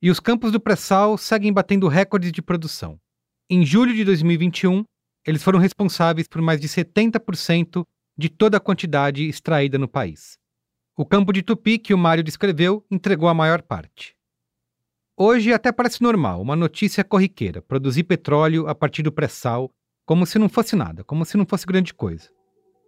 E 0.02 0.10
os 0.10 0.20
campos 0.20 0.52
do 0.52 0.60
pré-sal 0.60 1.16
seguem 1.16 1.54
batendo 1.54 1.88
recordes 1.88 2.32
de 2.32 2.42
produção. 2.42 3.00
Em 3.48 3.64
julho 3.64 3.94
de 3.94 4.04
2021, 4.04 4.84
eles 5.28 5.44
foram 5.44 5.60
responsáveis 5.60 6.28
por 6.28 6.42
mais 6.42 6.60
de 6.60 6.68
70% 6.68 7.86
de 8.18 8.30
toda 8.30 8.58
a 8.58 8.60
quantidade 8.60 9.30
extraída 9.30 9.78
no 9.78 9.88
país. 9.88 10.40
O 10.98 11.06
campo 11.06 11.32
de 11.32 11.44
Tupi 11.44 11.78
que 11.78 11.94
o 11.94 11.98
Mário 12.00 12.24
descreveu 12.24 12.84
entregou 12.90 13.30
a 13.30 13.34
maior 13.36 13.62
parte. 13.62 14.15
Hoje 15.18 15.54
até 15.54 15.72
parece 15.72 16.02
normal, 16.02 16.42
uma 16.42 16.58
notícia 16.58 17.02
corriqueira, 17.02 17.62
produzir 17.62 18.04
petróleo 18.04 18.68
a 18.68 18.76
partir 18.76 19.02
do 19.02 19.14
pré-sal, 19.14 19.72
como 20.06 20.26
se 20.26 20.38
não 20.38 20.50
fosse 20.50 20.76
nada, 20.76 21.06
como 21.06 21.24
se 21.24 21.38
não 21.38 21.46
fosse 21.46 21.66
grande 21.66 21.94
coisa. 21.94 22.30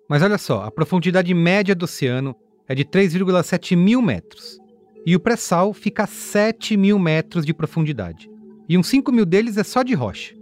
Mas 0.10 0.22
olha 0.22 0.38
só, 0.38 0.64
a 0.64 0.72
profundidade 0.72 1.34
média 1.34 1.74
do 1.74 1.84
oceano 1.84 2.36
é 2.68 2.76
de 2.76 2.84
3,7 2.84 3.78
mil 3.78 4.02
metros, 4.02 4.60
e 5.06 5.16
o 5.16 5.22
pré-sal 5.22 5.74
fica 5.74 6.04
a 6.04 6.08
7 6.08 6.76
mil 6.76 7.00
metros 7.00 7.46
de 7.46 7.54
profundidade, 7.54 8.30
e 8.68 8.78
uns 8.78 8.88
5 8.88 9.10
mil 9.10 9.26
deles 9.26 9.56
é 9.56 9.64
só 9.64 9.82
de 9.82 9.94
rocha. 9.94 10.36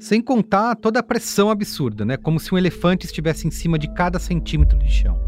Sem 0.00 0.22
contar 0.22 0.76
toda 0.76 1.00
a 1.00 1.02
pressão 1.02 1.50
absurda, 1.50 2.06
né? 2.06 2.16
Como 2.16 2.40
se 2.40 2.54
um 2.54 2.56
elefante 2.56 3.04
estivesse 3.04 3.46
em 3.46 3.50
cima 3.50 3.78
de 3.78 3.92
cada 3.92 4.18
centímetro 4.18 4.78
de 4.78 4.90
chão. 4.90 5.27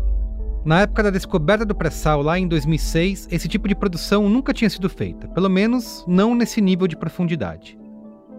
Na 0.62 0.82
época 0.82 1.02
da 1.02 1.10
descoberta 1.10 1.64
do 1.64 1.74
pré-sal, 1.74 2.20
lá 2.20 2.38
em 2.38 2.46
2006, 2.46 3.28
esse 3.30 3.48
tipo 3.48 3.66
de 3.66 3.74
produção 3.74 4.28
nunca 4.28 4.52
tinha 4.52 4.68
sido 4.68 4.90
feita, 4.90 5.26
pelo 5.28 5.48
menos 5.48 6.04
não 6.06 6.34
nesse 6.34 6.60
nível 6.60 6.86
de 6.86 6.98
profundidade. 6.98 7.78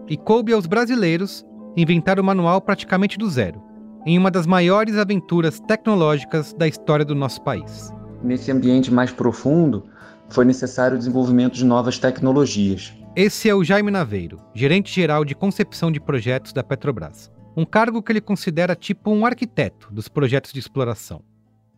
E 0.07 0.15
coube 0.15 0.53
aos 0.53 0.67
brasileiros 0.67 1.43
inventar 1.75 2.19
o 2.19 2.23
manual 2.23 2.61
praticamente 2.61 3.17
do 3.17 3.27
zero, 3.27 3.59
em 4.05 4.19
uma 4.19 4.29
das 4.29 4.45
maiores 4.45 4.97
aventuras 4.97 5.59
tecnológicas 5.61 6.53
da 6.53 6.67
história 6.67 7.03
do 7.03 7.15
nosso 7.15 7.41
país. 7.41 7.91
Nesse 8.21 8.51
ambiente 8.51 8.93
mais 8.93 9.11
profundo, 9.11 9.85
foi 10.29 10.45
necessário 10.45 10.95
o 10.95 10.99
desenvolvimento 10.99 11.55
de 11.55 11.65
novas 11.65 11.97
tecnologias. 11.97 12.93
Esse 13.15 13.49
é 13.49 13.55
o 13.55 13.63
Jaime 13.63 13.89
Naveiro, 13.89 14.39
gerente-geral 14.53 15.25
de 15.25 15.33
concepção 15.33 15.91
de 15.91 15.99
projetos 15.99 16.53
da 16.53 16.63
Petrobras. 16.63 17.31
Um 17.57 17.65
cargo 17.65 18.01
que 18.01 18.11
ele 18.11 18.21
considera 18.21 18.75
tipo 18.75 19.09
um 19.09 19.25
arquiteto 19.25 19.91
dos 19.91 20.07
projetos 20.07 20.53
de 20.53 20.59
exploração. 20.59 21.30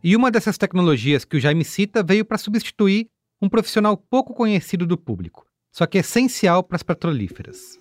E 0.03 0.17
uma 0.17 0.29
dessas 0.29 0.57
tecnologias 0.57 1.23
que 1.23 1.37
o 1.37 1.39
Jaime 1.39 1.63
cita 1.63 2.03
veio 2.03 2.25
para 2.25 2.37
substituir 2.37 3.07
um 3.41 3.47
profissional 3.47 3.95
pouco 3.95 4.33
conhecido 4.33 4.85
do 4.85 4.97
público, 4.97 5.45
só 5.71 5.85
que 5.85 5.97
essencial 5.97 6.61
para 6.61 6.75
as 6.75 6.83
petrolíferas. 6.83 7.79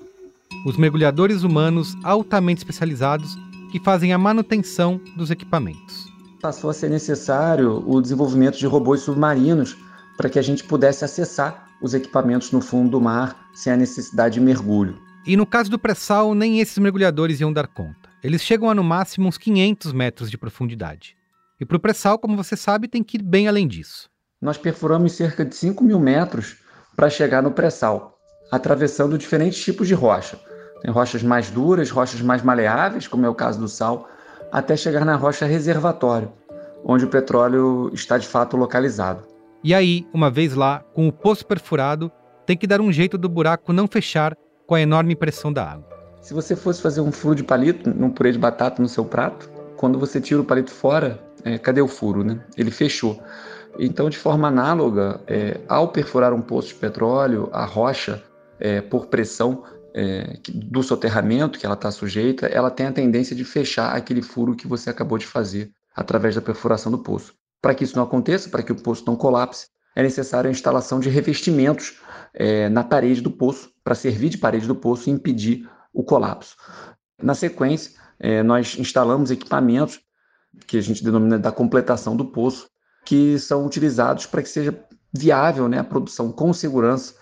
Os 0.65 0.77
mergulhadores 0.77 1.43
humanos 1.43 1.97
altamente 2.05 2.59
especializados 2.59 3.37
que 3.73 3.81
fazem 3.81 4.13
a 4.13 4.19
manutenção 4.19 5.01
dos 5.17 5.33
equipamentos. 5.33 6.07
Passou 6.41 6.71
a 6.71 6.75
ser 6.75 6.91
necessário 6.91 7.83
o 7.85 8.01
desenvolvimento 8.01 8.57
de 8.57 8.67
robôs 8.67 9.01
submarinos 9.01 9.77
para 10.17 10.31
que 10.31 10.39
a 10.39 10.43
gente 10.43 10.63
pudesse 10.63 11.05
acessar 11.05 11.71
os 11.83 11.93
equipamentos 11.93 12.53
no 12.53 12.61
fundo 12.61 12.93
do 12.93 13.01
mar 13.01 13.51
sem 13.53 13.73
a 13.73 13.77
necessidade 13.77 14.35
de 14.35 14.41
mergulho. 14.41 14.97
E 15.27 15.37
no 15.37 15.45
caso 15.45 15.69
do 15.69 15.79
pré-sal, 15.79 16.37
nem 16.37 16.61
esses 16.61 16.79
mergulhadores 16.79 17.41
iam 17.41 17.53
dar 17.53 17.67
conta. 17.67 18.11
Eles 18.23 18.43
chegam 18.43 18.71
a 18.71 18.75
no 18.77 18.85
máximo 18.85 19.27
uns 19.27 19.39
500 19.39 19.93
metros 19.93 20.31
de 20.31 20.39
profundidade. 20.39 21.17
E 21.63 21.65
para 21.65 21.77
o 21.77 21.81
pré-sal, 21.81 22.19
como 22.19 22.37
você 22.37 22.57
sabe, 22.57 22.89
tem 22.89 23.05
que 23.05 23.17
ir 23.17 23.23
bem 23.23 23.47
além 23.47 23.69
disso. 23.69 24.11
Nós 24.41 24.59
perfuramos 24.59 25.13
cerca 25.13 25.45
de 25.45 25.55
5 25.55 25.85
mil 25.85 26.01
metros 26.01 26.57
para 26.97 27.09
chegar 27.09 27.41
no 27.41 27.53
pré-sal, 27.53 28.19
atravessando 28.51 29.17
diferentes 29.17 29.63
tipos 29.63 29.87
de 29.87 29.95
rocha. 29.95 30.41
Tem 30.81 30.91
rochas 30.91 31.23
mais 31.23 31.53
duras, 31.53 31.89
rochas 31.89 32.21
mais 32.21 32.43
maleáveis, 32.43 33.07
como 33.07 33.25
é 33.25 33.29
o 33.29 33.35
caso 33.37 33.61
do 33.61 33.69
sal, 33.69 34.09
até 34.51 34.77
chegar 34.77 35.05
na 35.05 35.15
rocha 35.15 35.47
reservatório, 35.47 36.33
onde 36.85 37.05
o 37.05 37.09
petróleo 37.09 37.93
está 37.95 38.19
de 38.19 38.27
fato 38.27 38.57
localizado. 38.57 39.23
E 39.63 39.73
aí, 39.73 40.05
uma 40.13 40.33
vez 40.33 40.55
lá, 40.55 40.81
com 40.93 41.07
o 41.07 41.13
poço 41.13 41.47
perfurado, 41.47 42.11
tem 42.45 42.57
que 42.57 42.67
dar 42.67 42.81
um 42.81 42.91
jeito 42.91 43.17
do 43.17 43.29
buraco 43.29 43.73
não 43.73 43.87
fechar 43.87 44.37
com 44.67 44.75
a 44.75 44.81
enorme 44.81 45.15
pressão 45.15 45.53
da 45.53 45.65
água. 45.65 45.89
Se 46.21 46.35
você 46.35 46.57
fosse 46.57 46.83
fazer 46.83 47.03
um 47.03 47.13
furo 47.13 47.37
de 47.37 47.45
palito, 47.45 47.89
num 47.89 48.11
purê 48.11 48.33
de 48.33 48.39
batata 48.39 48.83
no 48.83 48.89
seu 48.89 49.05
prato, 49.05 49.49
quando 49.77 49.99
você 49.99 50.21
tira 50.21 50.41
o 50.41 50.45
palito 50.45 50.73
fora, 50.73 51.21
é, 51.45 51.59
cadê 51.59 51.81
o 51.81 51.89
furo, 51.89 52.25
né? 52.25 52.45
Ele 52.57 52.71
fechou. 52.71 53.23
Então, 53.79 54.11
de 54.11 54.19
forma 54.19 54.49
análoga, 54.49 55.21
é, 55.27 55.61
ao 55.69 55.89
perfurar 55.89 56.33
um 56.33 56.43
poço 56.43 56.69
de 56.69 56.75
petróleo, 56.75 57.49
a 57.53 57.65
rocha, 57.65 58.23
é, 58.61 58.81
por 58.81 59.07
pressão 59.07 59.65
é, 59.95 60.39
do 60.49 60.83
soterramento 60.83 61.59
que 61.59 61.67
ela 61.67 61.75
está 61.75 61.91
sujeita, 61.91 62.47
ela 62.47 62.71
tem 62.71 62.87
a 62.87 62.93
tendência 62.93 63.35
de 63.35 63.45
fechar 63.45 63.95
aquele 63.95 64.23
furo 64.23 64.55
que 64.55 64.67
você 64.67 64.91
acabou 64.91 65.19
de 65.19 65.27
fazer 65.27 65.71
através 65.95 66.35
da 66.35 66.41
perfuração 66.41 66.93
do 66.93 66.99
poço. 66.99 67.35
Para 67.61 67.75
que 67.75 67.85
isso 67.85 67.97
não 67.97 68.05
aconteça, 68.05 68.49
para 68.49 68.63
que 68.63 68.73
o 68.73 68.77
poço 68.77 69.05
não 69.07 69.17
colapse, 69.17 69.67
é 69.95 70.03
necessária 70.03 70.49
a 70.49 70.51
instalação 70.51 71.01
de 71.01 71.09
revestimentos 71.09 72.01
é, 72.35 72.69
na 72.69 72.83
parede 72.83 73.21
do 73.21 73.31
poço, 73.31 73.71
para 73.85 73.95
servir 73.95 74.31
de 74.31 74.39
parede 74.39 74.67
do 74.67 74.75
poço 74.75 75.09
e 75.09 75.13
impedir 75.13 75.69
o 75.93 76.03
colapso. 76.03 76.57
Na 77.23 77.35
sequência, 77.35 77.93
é, 78.19 78.43
nós 78.43 78.77
instalamos 78.79 79.31
equipamentos 79.31 80.01
que 80.67 80.77
a 80.77 80.81
gente 80.81 81.03
denomina 81.03 81.39
da 81.39 81.53
completação 81.53 82.17
do 82.17 82.25
poço, 82.25 82.69
que 83.05 83.39
são 83.39 83.67
utilizados 83.67 84.27
para 84.27 84.43
que 84.43 84.49
seja 84.49 84.79
viável 85.13 85.69
né, 85.69 85.79
a 85.79 85.85
produção 85.85 86.33
com 86.33 86.53
segurança 86.53 87.15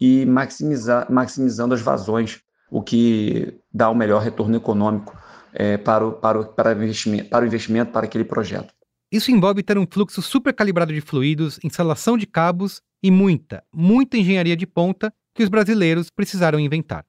e 0.00 0.26
maximizar, 0.26 1.10
maximizando 1.10 1.74
as 1.74 1.80
vazões, 1.80 2.40
o 2.70 2.82
que 2.82 3.58
dá 3.72 3.88
o 3.88 3.94
melhor 3.94 4.22
retorno 4.22 4.56
econômico 4.56 5.16
é, 5.52 5.76
para, 5.76 6.06
o, 6.06 6.12
para, 6.12 6.40
o, 6.40 6.46
para, 6.46 6.70
o 6.70 6.82
investimento, 6.82 7.28
para 7.28 7.44
o 7.44 7.46
investimento 7.46 7.92
para 7.92 8.06
aquele 8.06 8.24
projeto. 8.24 8.72
Isso 9.10 9.30
envolve 9.30 9.62
ter 9.62 9.76
um 9.76 9.86
fluxo 9.86 10.22
super 10.22 10.54
calibrado 10.54 10.92
de 10.92 11.00
fluidos, 11.00 11.60
instalação 11.62 12.16
de 12.16 12.26
cabos 12.26 12.80
e 13.02 13.10
muita, 13.10 13.62
muita 13.72 14.16
engenharia 14.16 14.56
de 14.56 14.66
ponta 14.66 15.12
que 15.34 15.42
os 15.42 15.48
brasileiros 15.48 16.08
precisaram 16.08 16.58
inventar. 16.58 17.04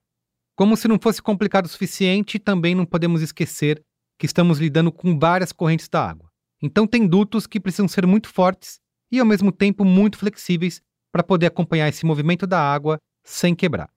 Como 0.55 0.77
se 0.77 0.87
não 0.87 0.99
fosse 0.99 1.21
complicado 1.21 1.65
o 1.65 1.69
suficiente, 1.69 2.37
também 2.37 2.75
não 2.75 2.85
podemos 2.85 3.21
esquecer 3.21 3.81
que 4.17 4.25
estamos 4.25 4.59
lidando 4.59 4.91
com 4.91 5.17
várias 5.17 5.51
correntes 5.51 5.87
da 5.87 6.09
água. 6.09 6.29
Então, 6.61 6.87
tem 6.87 7.07
dutos 7.07 7.45
que 7.45 7.59
precisam 7.59 7.87
ser 7.87 8.05
muito 8.05 8.29
fortes 8.29 8.79
e, 9.11 9.19
ao 9.19 9.25
mesmo 9.25 9.51
tempo, 9.51 9.83
muito 9.83 10.17
flexíveis 10.17 10.81
para 11.11 11.23
poder 11.23 11.47
acompanhar 11.47 11.89
esse 11.89 12.05
movimento 12.05 12.47
da 12.47 12.59
água 12.59 12.97
sem 13.23 13.53
quebrar. 13.53 13.89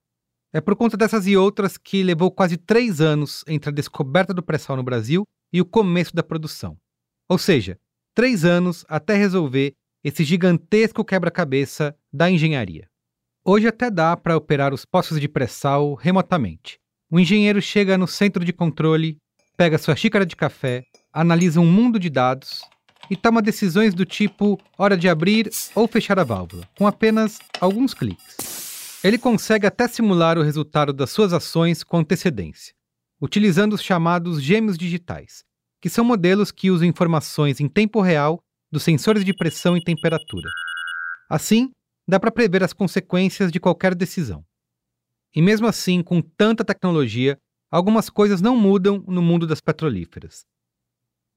É 0.53 0.61
por 0.61 0.75
conta 0.75 0.95
dessas 0.95 1.27
e 1.27 1.35
outras 1.35 1.77
que 1.77 2.03
levou 2.03 2.31
quase 2.31 2.57
três 2.57 3.01
anos 3.01 3.43
entre 3.47 3.69
a 3.69 3.73
descoberta 3.73 4.33
do 4.33 4.43
pré-sal 4.43 4.77
no 4.77 4.83
Brasil 4.83 5.23
e 5.51 5.59
o 5.59 5.65
começo 5.65 6.15
da 6.15 6.23
produção. 6.23 6.77
Ou 7.29 7.37
seja, 7.37 7.77
três 8.15 8.45
anos 8.45 8.85
até 8.87 9.15
resolver 9.15 9.73
esse 10.03 10.23
gigantesco 10.23 11.03
quebra-cabeça 11.03 11.95
da 12.11 12.29
engenharia. 12.29 12.87
Hoje 13.43 13.67
até 13.67 13.89
dá 13.89 14.15
para 14.15 14.37
operar 14.37 14.73
os 14.73 14.85
poços 14.85 15.19
de 15.19 15.27
pré-sal 15.27 15.95
remotamente. 15.95 16.79
O 17.09 17.19
engenheiro 17.19 17.61
chega 17.61 17.97
no 17.97 18.07
centro 18.07 18.43
de 18.43 18.53
controle, 18.53 19.17
pega 19.57 19.79
sua 19.79 19.95
xícara 19.95 20.23
de 20.23 20.35
café, 20.35 20.83
analisa 21.11 21.59
um 21.59 21.65
mundo 21.65 21.99
de 21.99 22.11
dados 22.11 22.61
e 23.09 23.17
toma 23.17 23.41
decisões 23.41 23.95
do 23.95 24.05
tipo 24.05 24.59
hora 24.77 24.95
de 24.95 25.09
abrir 25.09 25.49
ou 25.73 25.87
fechar 25.87 26.19
a 26.19 26.23
válvula, 26.23 26.69
com 26.77 26.85
apenas 26.85 27.39
alguns 27.59 27.93
cliques. 27.95 28.99
Ele 29.03 29.17
consegue 29.17 29.65
até 29.65 29.87
simular 29.87 30.37
o 30.37 30.43
resultado 30.43 30.93
das 30.93 31.09
suas 31.09 31.33
ações 31.33 31.83
com 31.83 31.97
antecedência, 31.97 32.73
utilizando 33.19 33.73
os 33.73 33.81
chamados 33.81 34.41
gêmeos 34.41 34.77
digitais, 34.77 35.43
que 35.81 35.89
são 35.89 36.05
modelos 36.05 36.51
que 36.51 36.69
usam 36.69 36.87
informações 36.87 37.59
em 37.59 37.67
tempo 37.67 37.99
real 37.99 38.39
dos 38.71 38.83
sensores 38.83 39.25
de 39.25 39.33
pressão 39.33 39.75
e 39.75 39.83
temperatura. 39.83 40.49
Assim, 41.29 41.71
dá 42.07 42.19
para 42.19 42.31
prever 42.31 42.63
as 42.63 42.73
consequências 42.73 43.51
de 43.51 43.59
qualquer 43.59 43.95
decisão. 43.95 44.43
E 45.35 45.41
mesmo 45.41 45.67
assim, 45.67 46.03
com 46.03 46.21
tanta 46.21 46.63
tecnologia, 46.63 47.37
algumas 47.71 48.09
coisas 48.09 48.41
não 48.41 48.55
mudam 48.55 49.03
no 49.07 49.21
mundo 49.21 49.45
das 49.45 49.61
petrolíferas. 49.61 50.45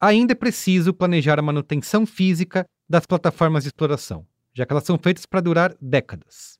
Ainda 0.00 0.32
é 0.32 0.34
preciso 0.34 0.94
planejar 0.94 1.38
a 1.38 1.42
manutenção 1.42 2.06
física 2.06 2.64
das 2.88 3.06
plataformas 3.06 3.64
de 3.64 3.68
exploração, 3.68 4.26
já 4.54 4.64
que 4.64 4.72
elas 4.72 4.84
são 4.84 4.98
feitas 4.98 5.26
para 5.26 5.40
durar 5.40 5.74
décadas. 5.80 6.58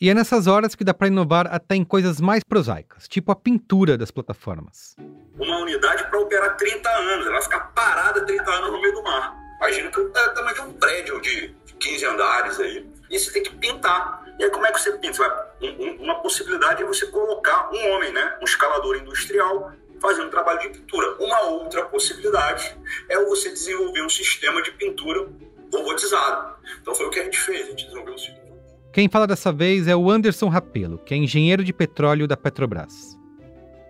E 0.00 0.08
é 0.08 0.14
nessas 0.14 0.46
horas 0.46 0.76
que 0.76 0.84
dá 0.84 0.94
para 0.94 1.08
inovar 1.08 1.48
até 1.52 1.74
em 1.74 1.84
coisas 1.84 2.20
mais 2.20 2.44
prosaicas, 2.44 3.08
tipo 3.08 3.32
a 3.32 3.36
pintura 3.36 3.98
das 3.98 4.10
plataformas. 4.12 4.94
Uma 5.38 5.58
unidade 5.58 6.08
para 6.08 6.20
operar 6.20 6.56
30 6.56 6.88
anos, 6.88 7.26
ela 7.26 7.34
vai 7.34 7.42
ficar 7.42 7.60
parada 7.72 8.24
30 8.24 8.50
anos 8.50 8.70
no 8.70 8.80
meio 8.80 8.94
do 8.94 9.02
mar. 9.02 9.36
Imagina 9.58 9.90
que 9.90 9.98
é 9.98 10.02
o 10.02 10.10
tamanho 10.10 10.54
de 10.54 10.60
um 10.60 10.72
prédio 10.74 11.20
de 11.20 11.54
15 11.80 12.04
andares 12.04 12.60
aí. 12.60 12.86
E 13.10 13.18
você 13.18 13.32
tem 13.32 13.42
que 13.42 13.56
pintar. 13.56 14.24
E 14.38 14.44
aí 14.44 14.50
como 14.50 14.66
é 14.66 14.72
que 14.72 14.80
você 14.80 14.92
pinta? 14.98 15.52
Uma 15.98 16.16
possibilidade 16.16 16.82
é 16.82 16.86
você 16.86 17.06
colocar 17.06 17.70
um 17.72 17.90
homem, 17.92 18.12
né? 18.12 18.38
Um 18.40 18.44
escalador 18.44 18.96
industrial 18.96 19.72
fazendo 20.00 20.30
trabalho 20.30 20.60
de 20.60 20.68
pintura. 20.78 21.16
Uma 21.18 21.40
outra 21.42 21.84
possibilidade 21.86 22.76
é 23.08 23.24
você 23.24 23.50
desenvolver 23.50 24.02
um 24.02 24.08
sistema 24.08 24.62
de 24.62 24.70
pintura 24.72 25.28
robotizado. 25.72 26.54
Então 26.80 26.94
foi 26.94 27.06
o 27.06 27.10
que 27.10 27.18
a 27.18 27.24
gente 27.24 27.38
fez, 27.38 27.66
a 27.66 27.70
gente 27.70 27.84
desenvolveu 27.84 28.14
um 28.14 28.18
sistema. 28.18 28.48
Quem 28.92 29.08
fala 29.08 29.26
dessa 29.26 29.52
vez 29.52 29.86
é 29.86 29.94
o 29.94 30.10
Anderson 30.10 30.48
Rapelo, 30.48 30.98
que 30.98 31.14
é 31.14 31.16
engenheiro 31.16 31.62
de 31.62 31.72
petróleo 31.72 32.26
da 32.26 32.36
Petrobras. 32.36 33.18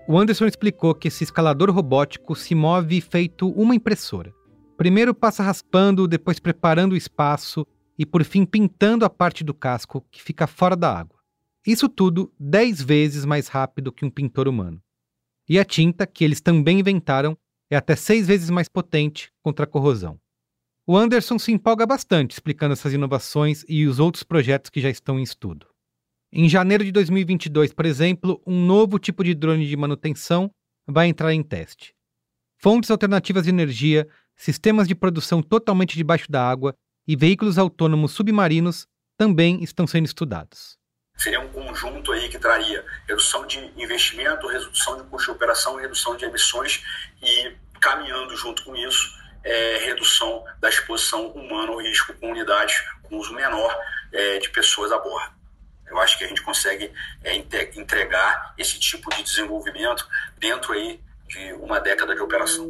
O 0.09 0.19
Anderson 0.19 0.47
explicou 0.47 0.95
que 0.95 1.09
esse 1.09 1.25
escalador 1.25 1.71
robótico 1.71 2.35
se 2.35 2.55
move 2.55 3.01
feito 3.01 3.51
uma 3.51 3.75
impressora. 3.75 4.33
Primeiro 4.77 5.15
passa 5.15 5.43
raspando, 5.43 6.09
depois 6.09 6.41
preparando 6.41 6.93
o 6.93 6.97
espaço 6.97 7.67
e 7.99 8.07
por 8.07 8.25
fim 8.25 8.47
pintando 8.47 9.05
a 9.05 9.11
parte 9.11 9.43
do 9.43 9.53
casco 9.53 10.07
que 10.11 10.23
fica 10.23 10.47
fora 10.47 10.77
da 10.77 10.97
água. 10.97 11.19
Isso 11.67 11.89
tudo 11.89 12.33
10 12.39 12.81
vezes 12.81 13.25
mais 13.25 13.49
rápido 13.49 13.93
que 13.93 14.05
um 14.05 14.11
pintor 14.11 14.47
humano. 14.47 14.81
E 15.49 15.59
a 15.59 15.65
tinta, 15.65 16.07
que 16.07 16.25
eles 16.25 16.41
também 16.41 16.79
inventaram, 16.79 17.37
é 17.71 17.77
até 17.77 17.97
seis 17.97 18.27
vezes 18.27 18.49
mais 18.51 18.69
potente 18.69 19.33
contra 19.43 19.65
a 19.65 19.69
corrosão. 19.69 20.19
O 20.87 20.97
Anderson 20.97 21.39
se 21.39 21.53
empolga 21.53 21.85
bastante 21.85 22.33
explicando 22.33 22.73
essas 22.73 22.93
inovações 22.95 23.65
e 23.69 23.87
os 23.87 23.99
outros 23.99 24.23
projetos 24.23 24.71
que 24.71 24.81
já 24.81 24.89
estão 24.89 25.19
em 25.19 25.23
estudo. 25.23 25.67
Em 26.33 26.49
janeiro 26.49 26.85
de 26.85 26.93
2022, 26.93 27.73
por 27.73 27.85
exemplo, 27.85 28.41
um 28.47 28.65
novo 28.65 28.99
tipo 28.99 29.25
de 29.25 29.35
drone 29.35 29.67
de 29.67 29.77
manutenção 29.77 30.51
vai 30.87 31.09
entrar 31.09 31.35
em 31.35 31.43
teste. 31.43 31.95
Fontes 32.59 32.91
alternativas 32.91 33.45
de 33.45 33.51
energia, 33.51 34.09
sistemas 34.37 34.87
de 34.89 34.95
produção 34.95 35.43
totalmente 35.43 35.97
debaixo 35.97 36.31
da 36.31 36.49
água 36.49 36.75
e 37.09 37.17
veículos 37.17 37.57
autônomos 37.57 38.13
submarinos 38.13 38.87
também 39.17 39.65
estão 39.65 39.87
sendo 39.87 40.05
estudados. 40.05 40.77
Seria 41.17 41.41
um 41.41 41.49
conjunto 41.49 42.13
aí 42.13 42.29
que 42.29 42.39
traria 42.39 42.85
redução 43.09 43.47
de 43.47 43.59
investimento, 43.77 44.47
redução 44.47 44.99
de 44.99 45.09
custo 45.09 45.33
de 45.33 45.37
operação, 45.37 45.77
redução 45.77 46.17
de 46.17 46.27
emissões 46.27 46.85
e 47.21 47.57
caminhando 47.81 48.37
junto 48.37 48.63
com 48.63 48.77
isso, 48.77 49.11
é, 49.43 49.79
redução 49.79 50.45
da 50.61 50.69
exposição 50.69 51.29
humana 51.31 51.73
ao 51.73 51.81
risco 51.81 52.13
com 52.15 52.31
unidades 52.31 52.85
com 53.03 53.17
uso 53.17 53.33
menor 53.33 53.77
é, 54.13 54.39
de 54.39 54.51
pessoas 54.51 54.93
a 54.93 54.99
bordo. 54.99 55.33
Eu 55.89 55.99
acho 55.99 56.19
que 56.19 56.25
a 56.25 56.29
gente 56.29 56.43
consegue 56.43 56.93
é, 57.25 57.35
entregar 57.75 58.55
esse 58.59 58.79
tipo 58.79 59.09
de 59.11 59.23
desenvolvimento 59.23 60.07
dentro 60.39 60.73
aí 60.73 61.01
de 61.27 61.53
uma 61.55 61.81
década 61.81 62.15
de 62.15 62.21
operação. 62.21 62.67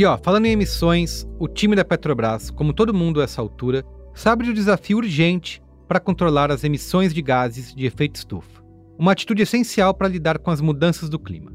E 0.00 0.04
ó, 0.06 0.16
falando 0.16 0.46
em 0.46 0.52
emissões, 0.52 1.28
o 1.38 1.46
time 1.46 1.76
da 1.76 1.84
Petrobras, 1.84 2.50
como 2.50 2.72
todo 2.72 2.94
mundo 2.94 3.20
a 3.20 3.24
essa 3.24 3.38
altura, 3.38 3.84
sabe 4.14 4.46
do 4.46 4.54
desafio 4.54 4.96
urgente 4.96 5.62
para 5.86 6.00
controlar 6.00 6.50
as 6.50 6.64
emissões 6.64 7.12
de 7.12 7.20
gases 7.20 7.74
de 7.74 7.84
efeito 7.84 8.16
estufa. 8.16 8.62
Uma 8.98 9.12
atitude 9.12 9.42
essencial 9.42 9.92
para 9.92 10.08
lidar 10.08 10.38
com 10.38 10.50
as 10.50 10.62
mudanças 10.62 11.10
do 11.10 11.18
clima. 11.18 11.52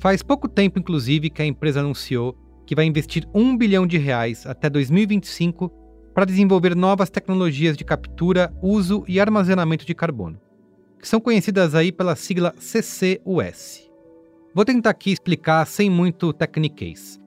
Faz 0.00 0.24
pouco 0.24 0.48
tempo, 0.48 0.80
inclusive, 0.80 1.30
que 1.30 1.40
a 1.40 1.46
empresa 1.46 1.78
anunciou 1.78 2.36
que 2.66 2.74
vai 2.74 2.84
investir 2.84 3.24
um 3.32 3.56
bilhão 3.56 3.86
de 3.86 3.96
reais 3.96 4.44
até 4.44 4.68
2025 4.68 5.70
para 6.12 6.24
desenvolver 6.24 6.74
novas 6.74 7.08
tecnologias 7.10 7.76
de 7.76 7.84
captura, 7.84 8.52
uso 8.60 9.04
e 9.06 9.20
armazenamento 9.20 9.86
de 9.86 9.94
carbono. 9.94 10.40
que 11.00 11.06
são 11.06 11.20
conhecidas 11.20 11.76
aí 11.76 11.92
pela 11.92 12.16
sigla 12.16 12.52
CCUS. 12.58 13.88
Vou 14.52 14.64
tentar 14.64 14.90
aqui 14.90 15.12
explicar 15.12 15.64
sem 15.64 15.88
muito 15.88 16.32
techniquez. 16.32 17.20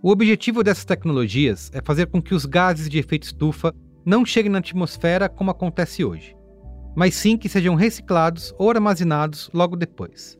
O 0.00 0.10
objetivo 0.10 0.62
dessas 0.62 0.84
tecnologias 0.84 1.72
é 1.74 1.82
fazer 1.82 2.06
com 2.06 2.22
que 2.22 2.32
os 2.32 2.46
gases 2.46 2.88
de 2.88 2.98
efeito 2.98 3.24
estufa 3.24 3.74
não 4.06 4.24
cheguem 4.24 4.50
na 4.50 4.58
atmosfera 4.58 5.28
como 5.28 5.50
acontece 5.50 6.04
hoje, 6.04 6.36
mas 6.94 7.16
sim 7.16 7.36
que 7.36 7.48
sejam 7.48 7.74
reciclados 7.74 8.54
ou 8.56 8.70
armazenados 8.70 9.50
logo 9.52 9.74
depois. 9.74 10.38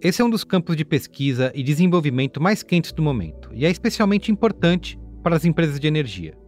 Esse 0.00 0.22
é 0.22 0.24
um 0.24 0.30
dos 0.30 0.44
campos 0.44 0.76
de 0.76 0.84
pesquisa 0.84 1.50
e 1.56 1.62
desenvolvimento 1.64 2.40
mais 2.40 2.62
quentes 2.62 2.92
do 2.92 3.02
momento, 3.02 3.50
e 3.52 3.66
é 3.66 3.70
especialmente 3.70 4.30
importante 4.30 4.96
para 5.24 5.34
as 5.34 5.44
empresas 5.44 5.80
de 5.80 5.88
energia. 5.88 6.38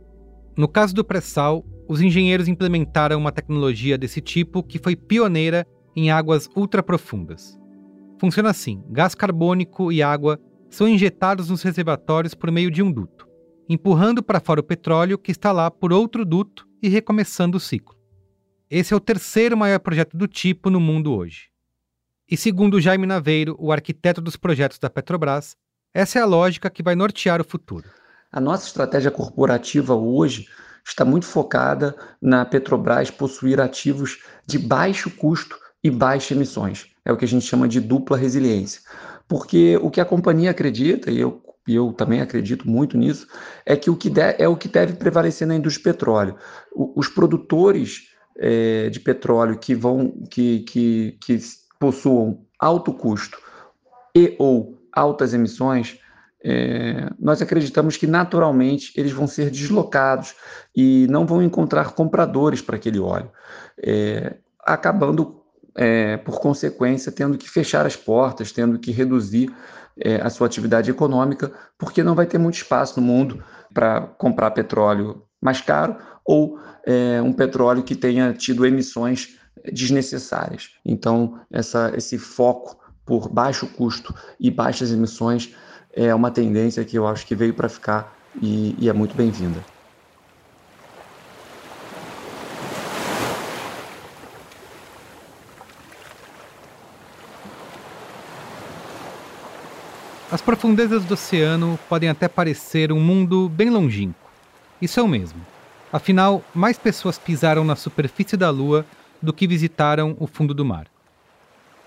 No 0.56 0.68
caso 0.68 0.94
do 0.94 1.04
pré-sal, 1.04 1.64
os 1.88 2.00
engenheiros 2.00 2.46
implementaram 2.46 3.18
uma 3.18 3.32
tecnologia 3.32 3.98
desse 3.98 4.20
tipo 4.20 4.62
que 4.62 4.78
foi 4.78 4.94
pioneira 4.94 5.66
em 5.96 6.12
águas 6.12 6.48
ultraprofundas. 6.54 7.58
Funciona 8.20 8.50
assim: 8.50 8.84
gás 8.88 9.16
carbônico 9.16 9.90
e 9.90 10.00
água 10.00 10.38
são 10.70 10.88
injetados 10.88 11.48
nos 11.48 11.62
reservatórios 11.62 12.34
por 12.34 12.50
meio 12.50 12.70
de 12.70 12.82
um 12.82 12.90
duto, 12.90 13.26
empurrando 13.68 14.22
para 14.22 14.40
fora 14.40 14.60
o 14.60 14.64
petróleo 14.64 15.18
que 15.18 15.30
está 15.30 15.52
lá 15.52 15.70
por 15.70 15.92
outro 15.92 16.24
duto 16.24 16.66
e 16.82 16.88
recomeçando 16.88 17.56
o 17.56 17.60
ciclo. 17.60 17.96
Esse 18.70 18.92
é 18.92 18.96
o 18.96 19.00
terceiro 19.00 19.56
maior 19.56 19.78
projeto 19.78 20.16
do 20.16 20.26
tipo 20.26 20.70
no 20.70 20.80
mundo 20.80 21.14
hoje. 21.14 21.50
E 22.28 22.36
segundo 22.36 22.80
Jaime 22.80 23.06
Naveiro, 23.06 23.54
o 23.58 23.70
arquiteto 23.70 24.20
dos 24.20 24.36
projetos 24.36 24.78
da 24.78 24.90
Petrobras, 24.90 25.56
essa 25.94 26.18
é 26.18 26.22
a 26.22 26.26
lógica 26.26 26.68
que 26.68 26.82
vai 26.82 26.96
nortear 26.96 27.40
o 27.40 27.44
futuro. 27.44 27.88
A 28.32 28.40
nossa 28.40 28.66
estratégia 28.66 29.10
corporativa 29.10 29.94
hoje 29.94 30.48
está 30.84 31.04
muito 31.04 31.26
focada 31.26 31.96
na 32.20 32.44
Petrobras 32.44 33.10
possuir 33.10 33.60
ativos 33.60 34.22
de 34.46 34.58
baixo 34.58 35.10
custo 35.10 35.56
e 35.82 35.90
baixas 35.90 36.32
emissões. 36.32 36.88
É 37.04 37.12
o 37.12 37.16
que 37.16 37.24
a 37.24 37.28
gente 37.28 37.46
chama 37.46 37.68
de 37.68 37.80
dupla 37.80 38.16
resiliência. 38.16 38.80
Porque 39.28 39.76
o 39.82 39.90
que 39.90 40.00
a 40.00 40.04
companhia 40.04 40.50
acredita, 40.50 41.10
e 41.10 41.20
eu, 41.20 41.42
eu 41.66 41.92
também 41.92 42.20
acredito 42.20 42.68
muito 42.68 42.96
nisso, 42.96 43.26
é 43.64 43.76
que 43.76 43.90
o 43.90 43.96
que 43.96 44.08
de, 44.08 44.36
é 44.38 44.48
o 44.48 44.56
que 44.56 44.68
deve 44.68 44.94
prevalecer 44.94 45.46
na 45.46 45.56
indústria 45.56 45.92
de 45.92 45.98
petróleo. 45.98 46.36
O, 46.72 46.92
os 46.98 47.08
produtores 47.08 48.08
é, 48.38 48.88
de 48.90 49.00
petróleo 49.00 49.58
que 49.58 49.74
vão 49.74 50.12
que, 50.30 50.60
que, 50.60 51.18
que 51.24 51.38
possuam 51.78 52.44
alto 52.58 52.92
custo 52.92 53.38
e 54.14 54.34
ou 54.38 54.78
altas 54.92 55.34
emissões, 55.34 55.98
é, 56.42 57.10
nós 57.18 57.42
acreditamos 57.42 57.96
que 57.96 58.06
naturalmente 58.06 58.92
eles 58.96 59.12
vão 59.12 59.26
ser 59.26 59.50
deslocados 59.50 60.34
e 60.74 61.06
não 61.10 61.26
vão 61.26 61.42
encontrar 61.42 61.92
compradores 61.92 62.62
para 62.62 62.76
aquele 62.76 62.98
óleo, 62.98 63.30
é, 63.82 64.36
acabando, 64.60 65.42
é, 65.76 66.16
por 66.16 66.40
consequência, 66.40 67.12
tendo 67.12 67.36
que 67.36 67.48
fechar 67.48 67.86
as 67.86 67.94
portas, 67.94 68.50
tendo 68.50 68.78
que 68.78 68.90
reduzir 68.90 69.54
é, 69.98 70.16
a 70.16 70.30
sua 70.30 70.46
atividade 70.46 70.90
econômica, 70.90 71.52
porque 71.78 72.02
não 72.02 72.14
vai 72.14 72.26
ter 72.26 72.38
muito 72.38 72.56
espaço 72.56 73.00
no 73.00 73.06
mundo 73.06 73.42
para 73.72 74.00
comprar 74.00 74.50
petróleo 74.52 75.22
mais 75.40 75.60
caro 75.60 75.96
ou 76.24 76.58
é, 76.84 77.20
um 77.22 77.32
petróleo 77.32 77.82
que 77.82 77.94
tenha 77.94 78.32
tido 78.32 78.66
emissões 78.66 79.38
desnecessárias. 79.72 80.70
Então, 80.84 81.38
essa, 81.50 81.92
esse 81.96 82.18
foco 82.18 82.78
por 83.04 83.28
baixo 83.28 83.66
custo 83.66 84.14
e 84.40 84.50
baixas 84.50 84.90
emissões 84.90 85.54
é 85.92 86.14
uma 86.14 86.30
tendência 86.30 86.84
que 86.84 86.98
eu 86.98 87.06
acho 87.06 87.26
que 87.26 87.34
veio 87.34 87.54
para 87.54 87.68
ficar 87.68 88.16
e, 88.42 88.74
e 88.78 88.88
é 88.88 88.92
muito 88.92 89.14
bem-vinda. 89.14 89.75
As 100.36 100.42
profundezas 100.42 101.02
do 101.02 101.14
oceano 101.14 101.78
podem 101.88 102.10
até 102.10 102.28
parecer 102.28 102.92
um 102.92 103.00
mundo 103.00 103.48
bem 103.48 103.70
longínquo. 103.70 104.30
Isso 104.82 105.00
é 105.00 105.02
o 105.02 105.08
mesmo. 105.08 105.40
Afinal, 105.90 106.44
mais 106.54 106.76
pessoas 106.76 107.18
pisaram 107.18 107.64
na 107.64 107.74
superfície 107.74 108.36
da 108.36 108.50
Lua 108.50 108.84
do 109.22 109.32
que 109.32 109.46
visitaram 109.46 110.14
o 110.20 110.26
fundo 110.26 110.52
do 110.52 110.62
mar. 110.62 110.88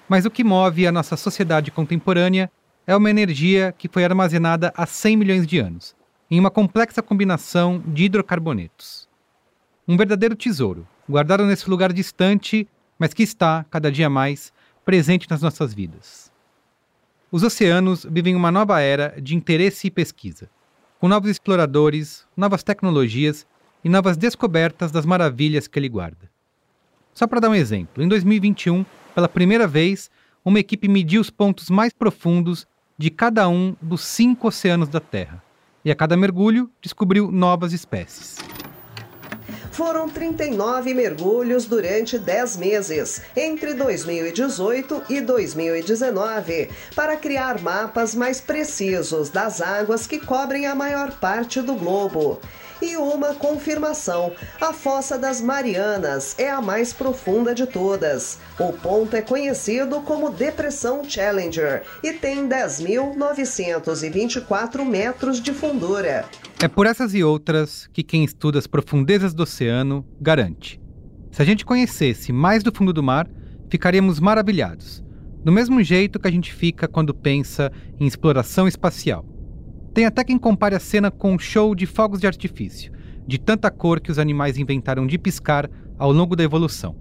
Mas 0.10 0.26
o 0.26 0.32
que 0.32 0.44
move 0.44 0.88
a 0.88 0.92
nossa 0.92 1.16
sociedade 1.16 1.70
contemporânea 1.70 2.52
é 2.88 2.96
uma 2.96 3.12
energia 3.12 3.72
que 3.78 3.88
foi 3.88 4.04
armazenada 4.04 4.74
há 4.76 4.88
100 4.88 5.16
milhões 5.16 5.46
de 5.46 5.60
anos, 5.60 5.96
em 6.32 6.40
uma 6.40 6.50
complexa 6.50 7.04
combinação 7.04 7.84
de 7.86 8.06
hidrocarbonetos. 8.06 9.08
Um 9.88 9.96
verdadeiro 9.96 10.36
tesouro, 10.36 10.88
guardado 11.08 11.46
nesse 11.46 11.70
lugar 11.70 11.94
distante, 11.94 12.68
mas 12.98 13.14
que 13.14 13.22
está, 13.22 13.64
cada 13.70 13.92
dia 13.92 14.10
mais, 14.10 14.52
presente 14.84 15.30
nas 15.30 15.44
nossas 15.44 15.72
vidas. 15.72 16.30
Os 17.32 17.44
oceanos 17.44 18.08
vivem 18.10 18.36
uma 18.36 18.52
nova 18.52 18.82
era 18.82 19.16
de 19.22 19.36
interesse 19.36 19.86
e 19.86 19.92
pesquisa, 19.92 20.50
com 21.00 21.08
novos 21.08 21.30
exploradores, 21.30 22.26
novas 22.36 22.64
tecnologias 22.64 23.46
e 23.84 23.90
novas 23.90 24.18
descobertas 24.18 24.92
das 24.92 25.06
maravilhas 25.06 25.68
que 25.68 25.78
ele 25.78 25.88
guarda. 25.88 26.28
Só 27.14 27.28
para 27.28 27.40
dar 27.40 27.50
um 27.50 27.56
exemplo, 27.56 28.04
em 28.04 28.08
2021, 28.08 28.84
pela 29.14 29.30
primeira 29.30 29.68
vez, 29.68 30.10
uma 30.44 30.60
equipe 30.60 30.88
mediu 30.88 31.22
os 31.22 31.30
pontos 31.30 31.70
mais 31.70 31.94
profundos 31.94 32.66
de 32.98 33.12
cada 33.12 33.48
um 33.48 33.76
dos 33.80 34.02
cinco 34.02 34.48
oceanos 34.48 34.90
da 34.90 35.00
Terra, 35.00 35.44
e 35.86 35.92
a 35.92 35.96
cada 35.96 36.18
mergulho 36.18 36.68
descobriu 36.82 37.32
novas 37.32 37.74
espécies. 37.74 38.38
Foram 39.80 40.10
39 40.10 40.94
mergulhos 40.94 41.64
durante 41.64 42.20
10 42.20 42.58
meses, 42.58 43.22
entre 43.34 43.74
2018 43.74 45.04
e 45.10 45.22
2019, 45.22 46.70
para 46.94 47.16
criar 47.16 47.62
mapas 47.62 48.14
mais 48.14 48.42
precisos 48.42 49.30
das 49.30 49.62
águas 49.62 50.06
que 50.06 50.20
cobrem 50.20 50.68
a 50.68 50.76
maior 50.76 51.18
parte 51.18 51.62
do 51.62 51.76
globo 51.76 52.42
e 52.82 52.98
uma 52.98 53.34
confirmação. 53.36 54.34
A 54.60 54.74
Fossa 54.74 55.18
das 55.18 55.40
Marianas 55.40 56.36
é 56.38 56.50
a 56.50 56.60
mais 56.60 56.92
profunda 56.92 57.56
de 57.56 57.66
todas. 57.66 58.38
O 58.60 58.74
ponto 58.74 59.16
é 59.16 59.22
conhecido 59.22 60.02
como 60.02 60.30
Depressão 60.30 61.06
Challenger 61.06 61.84
e 62.04 62.12
tem 62.12 62.50
10.924 62.50 64.84
metros 64.84 65.42
de 65.42 65.54
fundura. 65.54 66.26
É 66.62 66.68
por 66.68 66.86
essas 66.86 67.16
e 67.16 67.24
outras 67.24 67.88
que 67.94 68.04
quem 68.04 68.22
estuda 68.22 68.60
as 68.60 68.68
profundezas 68.68 69.34
do 69.34 69.44
oceano 69.44 70.06
garante. 70.20 70.78
Se 71.32 71.42
a 71.42 71.46
gente 71.46 71.66
conhecesse 71.66 72.34
mais 72.34 72.62
do 72.64 72.76
fundo 72.76 72.92
do 72.92 73.02
mar, 73.02 73.30
ficaríamos 73.70 74.20
maravilhados. 74.20 75.02
Do 75.42 75.54
mesmo 75.54 75.82
jeito 75.82 76.20
que 76.20 76.28
a 76.28 76.32
gente 76.32 76.54
fica 76.54 76.86
quando 76.86 77.14
pensa 77.14 77.72
em 77.98 78.06
exploração 78.06 78.68
espacial. 78.68 79.26
Tem 79.94 80.06
até 80.06 80.22
quem 80.22 80.38
compare 80.38 80.76
a 80.76 80.82
cena 80.82 81.10
com 81.10 81.34
um 81.34 81.40
show 81.40 81.74
de 81.74 81.86
fogos 81.86 82.20
de 82.20 82.28
artifício, 82.28 82.92
de 83.26 83.40
tanta 83.40 83.72
cor 83.72 84.02
que 84.02 84.12
os 84.12 84.20
animais 84.20 84.58
inventaram 84.58 85.08
de 85.08 85.18
piscar 85.18 85.70
ao 85.98 86.12
longo 86.12 86.36
da 86.36 86.44
evolução. 86.44 86.94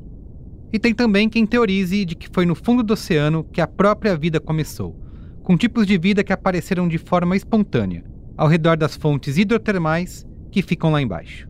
E 0.73 0.79
tem 0.79 0.94
também 0.94 1.29
quem 1.29 1.44
teorize 1.44 2.05
de 2.05 2.14
que 2.14 2.29
foi 2.33 2.47
no 2.47 2.55
fundo 2.55 2.85
do 2.85 2.92
oceano 2.92 3.42
que 3.42 3.61
a 3.61 3.66
própria 3.66 4.16
vida 4.16 4.38
começou, 4.38 4.97
com 5.42 5.57
tipos 5.57 5.85
de 5.85 5.99
vida 5.99 6.23
que 6.23 6.33
apareceram 6.33 6.87
de 6.87 6.97
forma 6.97 7.37
espontânea, 7.37 8.05
ao 8.38 8.46
redor 8.46 8.77
das 8.77 8.96
fontes 8.96 9.37
hidrotermais 9.37 10.24
que 10.53 10.62
ficam 10.62 10.92
lá 10.92 11.03
embaixo. 11.03 11.48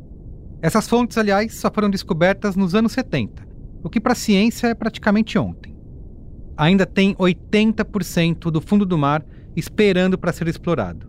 Essas 0.63 0.89
fontes, 0.89 1.19
aliás, 1.19 1.55
só 1.55 1.71
foram 1.71 1.91
descobertas 1.91 2.57
nos 2.57 2.75
anos 2.75 2.93
70, 2.93 3.47
o 3.85 3.91
que 3.91 4.01
para 4.01 4.13
a 4.13 4.17
ciência 4.17 4.69
é 4.69 4.75
praticamente 4.75 5.39
ontem. 5.39 5.77
Ainda 6.57 6.87
tem 6.87 7.15
80% 7.15 8.51
do 8.51 8.61
fundo 8.61 8.85
do 8.85 8.99
mar 8.99 9.25
esperando 9.55 10.19
para 10.19 10.33
ser 10.33 10.49
explorado, 10.49 11.09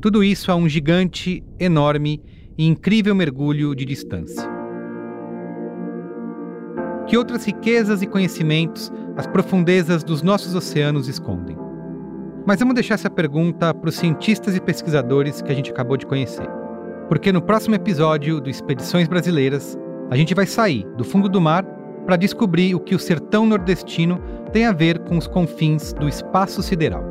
tudo 0.00 0.22
isso 0.22 0.52
a 0.52 0.54
um 0.54 0.68
gigante, 0.68 1.42
enorme 1.58 2.22
e 2.56 2.66
incrível 2.66 3.14
mergulho 3.14 3.74
de 3.74 3.84
distância. 3.84 4.48
Que 7.06 7.16
outras 7.16 7.44
riquezas 7.44 8.02
e 8.02 8.06
conhecimentos 8.06 8.92
as 9.16 9.26
profundezas 9.26 10.04
dos 10.04 10.22
nossos 10.22 10.54
oceanos 10.54 11.08
escondem? 11.08 11.67
Mas 12.48 12.60
vamos 12.60 12.74
deixar 12.74 12.94
essa 12.94 13.10
pergunta 13.10 13.74
para 13.74 13.90
os 13.90 13.96
cientistas 13.96 14.56
e 14.56 14.60
pesquisadores 14.60 15.42
que 15.42 15.52
a 15.52 15.54
gente 15.54 15.70
acabou 15.70 15.98
de 15.98 16.06
conhecer. 16.06 16.48
Porque 17.06 17.30
no 17.30 17.42
próximo 17.42 17.74
episódio 17.74 18.40
do 18.40 18.48
Expedições 18.48 19.06
Brasileiras, 19.06 19.78
a 20.10 20.16
gente 20.16 20.34
vai 20.34 20.46
sair 20.46 20.86
do 20.96 21.04
fundo 21.04 21.28
do 21.28 21.42
mar 21.42 21.62
para 22.06 22.16
descobrir 22.16 22.74
o 22.74 22.80
que 22.80 22.94
o 22.94 22.98
sertão 22.98 23.44
nordestino 23.44 24.18
tem 24.50 24.64
a 24.64 24.72
ver 24.72 24.98
com 25.00 25.18
os 25.18 25.26
confins 25.26 25.92
do 25.92 26.08
espaço 26.08 26.62
sideral. 26.62 27.04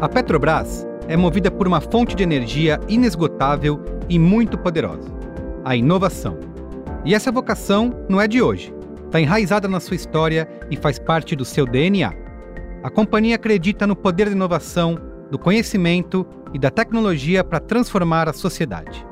A 0.00 0.08
Petrobras 0.08 0.84
é 1.06 1.16
movida 1.16 1.52
por 1.52 1.68
uma 1.68 1.80
fonte 1.80 2.16
de 2.16 2.24
energia 2.24 2.80
inesgotável 2.88 3.80
e 4.08 4.18
muito 4.18 4.58
poderosa: 4.58 5.08
a 5.64 5.76
inovação. 5.76 6.36
E 7.04 7.14
essa 7.14 7.30
vocação 7.30 7.94
não 8.08 8.20
é 8.20 8.26
de 8.26 8.42
hoje, 8.42 8.76
está 9.08 9.20
enraizada 9.20 9.66
na 9.66 9.80
sua 9.80 9.96
história 9.96 10.46
e 10.70 10.76
faz 10.76 10.98
parte 10.98 11.34
do 11.34 11.44
seu 11.44 11.66
DNA. 11.66 12.12
A 12.82 12.90
companhia 12.90 13.36
acredita 13.36 13.86
no 13.86 13.96
poder 13.96 14.26
da 14.26 14.32
inovação, 14.32 14.98
do 15.30 15.38
conhecimento 15.38 16.26
e 16.54 16.58
da 16.58 16.70
tecnologia 16.70 17.42
para 17.42 17.58
transformar 17.58 18.28
a 18.28 18.32
sociedade. 18.32 19.04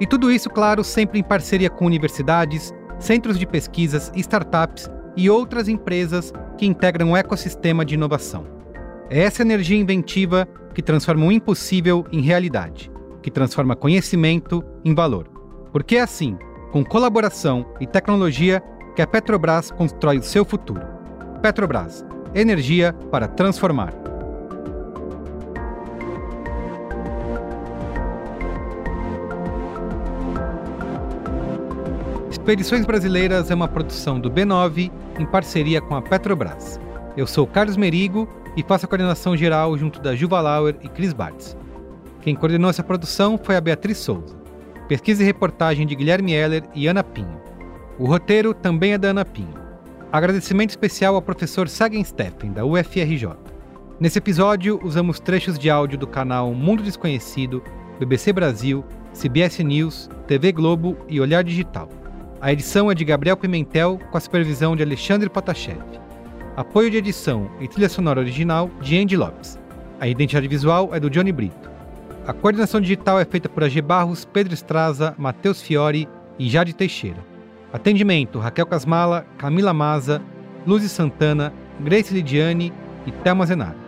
E 0.00 0.06
tudo 0.06 0.30
isso, 0.32 0.50
claro, 0.50 0.82
sempre 0.82 1.18
em 1.18 1.22
parceria 1.22 1.70
com 1.70 1.86
universidades, 1.86 2.74
centros 2.98 3.38
de 3.38 3.46
pesquisas, 3.46 4.10
startups 4.16 4.90
e 5.16 5.30
outras 5.30 5.68
empresas 5.68 6.32
que 6.58 6.66
integram 6.66 7.12
o 7.12 7.16
ecossistema 7.16 7.84
de 7.84 7.94
inovação. 7.94 8.46
É 9.08 9.22
essa 9.22 9.42
energia 9.42 9.78
inventiva 9.78 10.48
que 10.74 10.82
transforma 10.82 11.26
o 11.26 11.32
impossível 11.32 12.04
em 12.10 12.20
realidade, 12.20 12.90
que 13.22 13.30
transforma 13.30 13.76
conhecimento 13.76 14.64
em 14.84 14.94
valor. 14.94 15.28
Porque 15.72 15.96
é 15.96 16.00
assim, 16.00 16.36
com 16.72 16.84
colaboração 16.84 17.66
e 17.80 17.86
tecnologia, 17.86 18.62
que 18.96 19.02
a 19.02 19.06
Petrobras 19.06 19.70
constrói 19.70 20.16
o 20.16 20.22
seu 20.22 20.42
futuro. 20.42 20.80
Petrobras, 21.42 22.02
energia 22.34 22.94
para 23.10 23.28
transformar. 23.28 23.92
Expedições 32.30 32.86
Brasileiras 32.86 33.50
é 33.50 33.54
uma 33.54 33.68
produção 33.68 34.18
do 34.18 34.30
B9 34.30 34.90
em 35.18 35.26
parceria 35.26 35.82
com 35.82 35.94
a 35.94 36.00
Petrobras. 36.00 36.80
Eu 37.18 37.26
sou 37.26 37.46
Carlos 37.46 37.76
Merigo 37.76 38.26
e 38.56 38.62
faço 38.62 38.86
a 38.86 38.88
coordenação 38.88 39.36
geral 39.36 39.76
junto 39.76 40.00
da 40.00 40.16
Juva 40.16 40.40
Lauer 40.40 40.74
e 40.82 40.88
Cris 40.88 41.12
Bartz. 41.12 41.54
Quem 42.22 42.34
coordenou 42.34 42.70
essa 42.70 42.82
produção 42.82 43.38
foi 43.42 43.56
a 43.56 43.60
Beatriz 43.60 43.98
Souza. 43.98 44.34
Pesquisa 44.88 45.22
e 45.22 45.26
reportagem 45.26 45.86
de 45.86 45.94
Guilherme 45.94 46.32
Heller 46.32 46.62
e 46.74 46.86
Ana 46.86 47.04
Pinho. 47.04 47.45
O 47.98 48.04
roteiro 48.04 48.52
também 48.52 48.92
é 48.92 48.98
da 48.98 49.08
Ana 49.08 49.24
Pinho. 49.24 49.54
Agradecimento 50.12 50.68
especial 50.68 51.14
ao 51.14 51.22
professor 51.22 51.66
Sagen 51.66 52.04
Steffen, 52.04 52.52
da 52.52 52.62
UFRJ. 52.62 53.30
Nesse 53.98 54.18
episódio, 54.18 54.78
usamos 54.84 55.18
trechos 55.18 55.58
de 55.58 55.70
áudio 55.70 55.96
do 55.96 56.06
canal 56.06 56.52
Mundo 56.52 56.82
Desconhecido, 56.82 57.62
BBC 57.98 58.34
Brasil, 58.34 58.84
CBS 59.14 59.60
News, 59.60 60.10
TV 60.26 60.52
Globo 60.52 60.94
e 61.08 61.18
Olhar 61.22 61.42
Digital. 61.42 61.88
A 62.38 62.52
edição 62.52 62.90
é 62.90 62.94
de 62.94 63.02
Gabriel 63.02 63.36
Pimentel, 63.36 63.98
com 64.10 64.18
a 64.18 64.20
supervisão 64.20 64.76
de 64.76 64.82
Alexandre 64.82 65.30
Potashev. 65.30 65.80
Apoio 66.54 66.90
de 66.90 66.98
edição 66.98 67.50
e 67.62 67.66
trilha 67.66 67.88
sonora 67.88 68.20
original 68.20 68.70
de 68.82 68.98
Andy 68.98 69.16
Lopes. 69.16 69.58
A 69.98 70.06
identidade 70.06 70.46
visual 70.46 70.94
é 70.94 71.00
do 71.00 71.08
Johnny 71.08 71.32
Brito. 71.32 71.70
A 72.26 72.34
coordenação 72.34 72.78
digital 72.78 73.18
é 73.18 73.24
feita 73.24 73.48
por 73.48 73.64
AG 73.64 73.80
Barros, 73.80 74.26
Pedro 74.26 74.52
Estraza, 74.52 75.14
Matheus 75.16 75.62
Fiore 75.62 76.06
e 76.38 76.46
Jade 76.46 76.74
Teixeira. 76.74 77.35
Atendimento: 77.76 78.38
Raquel 78.38 78.64
Casmala, 78.66 79.26
Camila 79.36 79.74
Maza, 79.74 80.22
Luzi 80.66 80.88
Santana, 80.88 81.52
Grace 81.78 82.12
Lidiane 82.12 82.72
e 83.06 83.12
Thelma 83.22 83.44
Zenaro. 83.44 83.85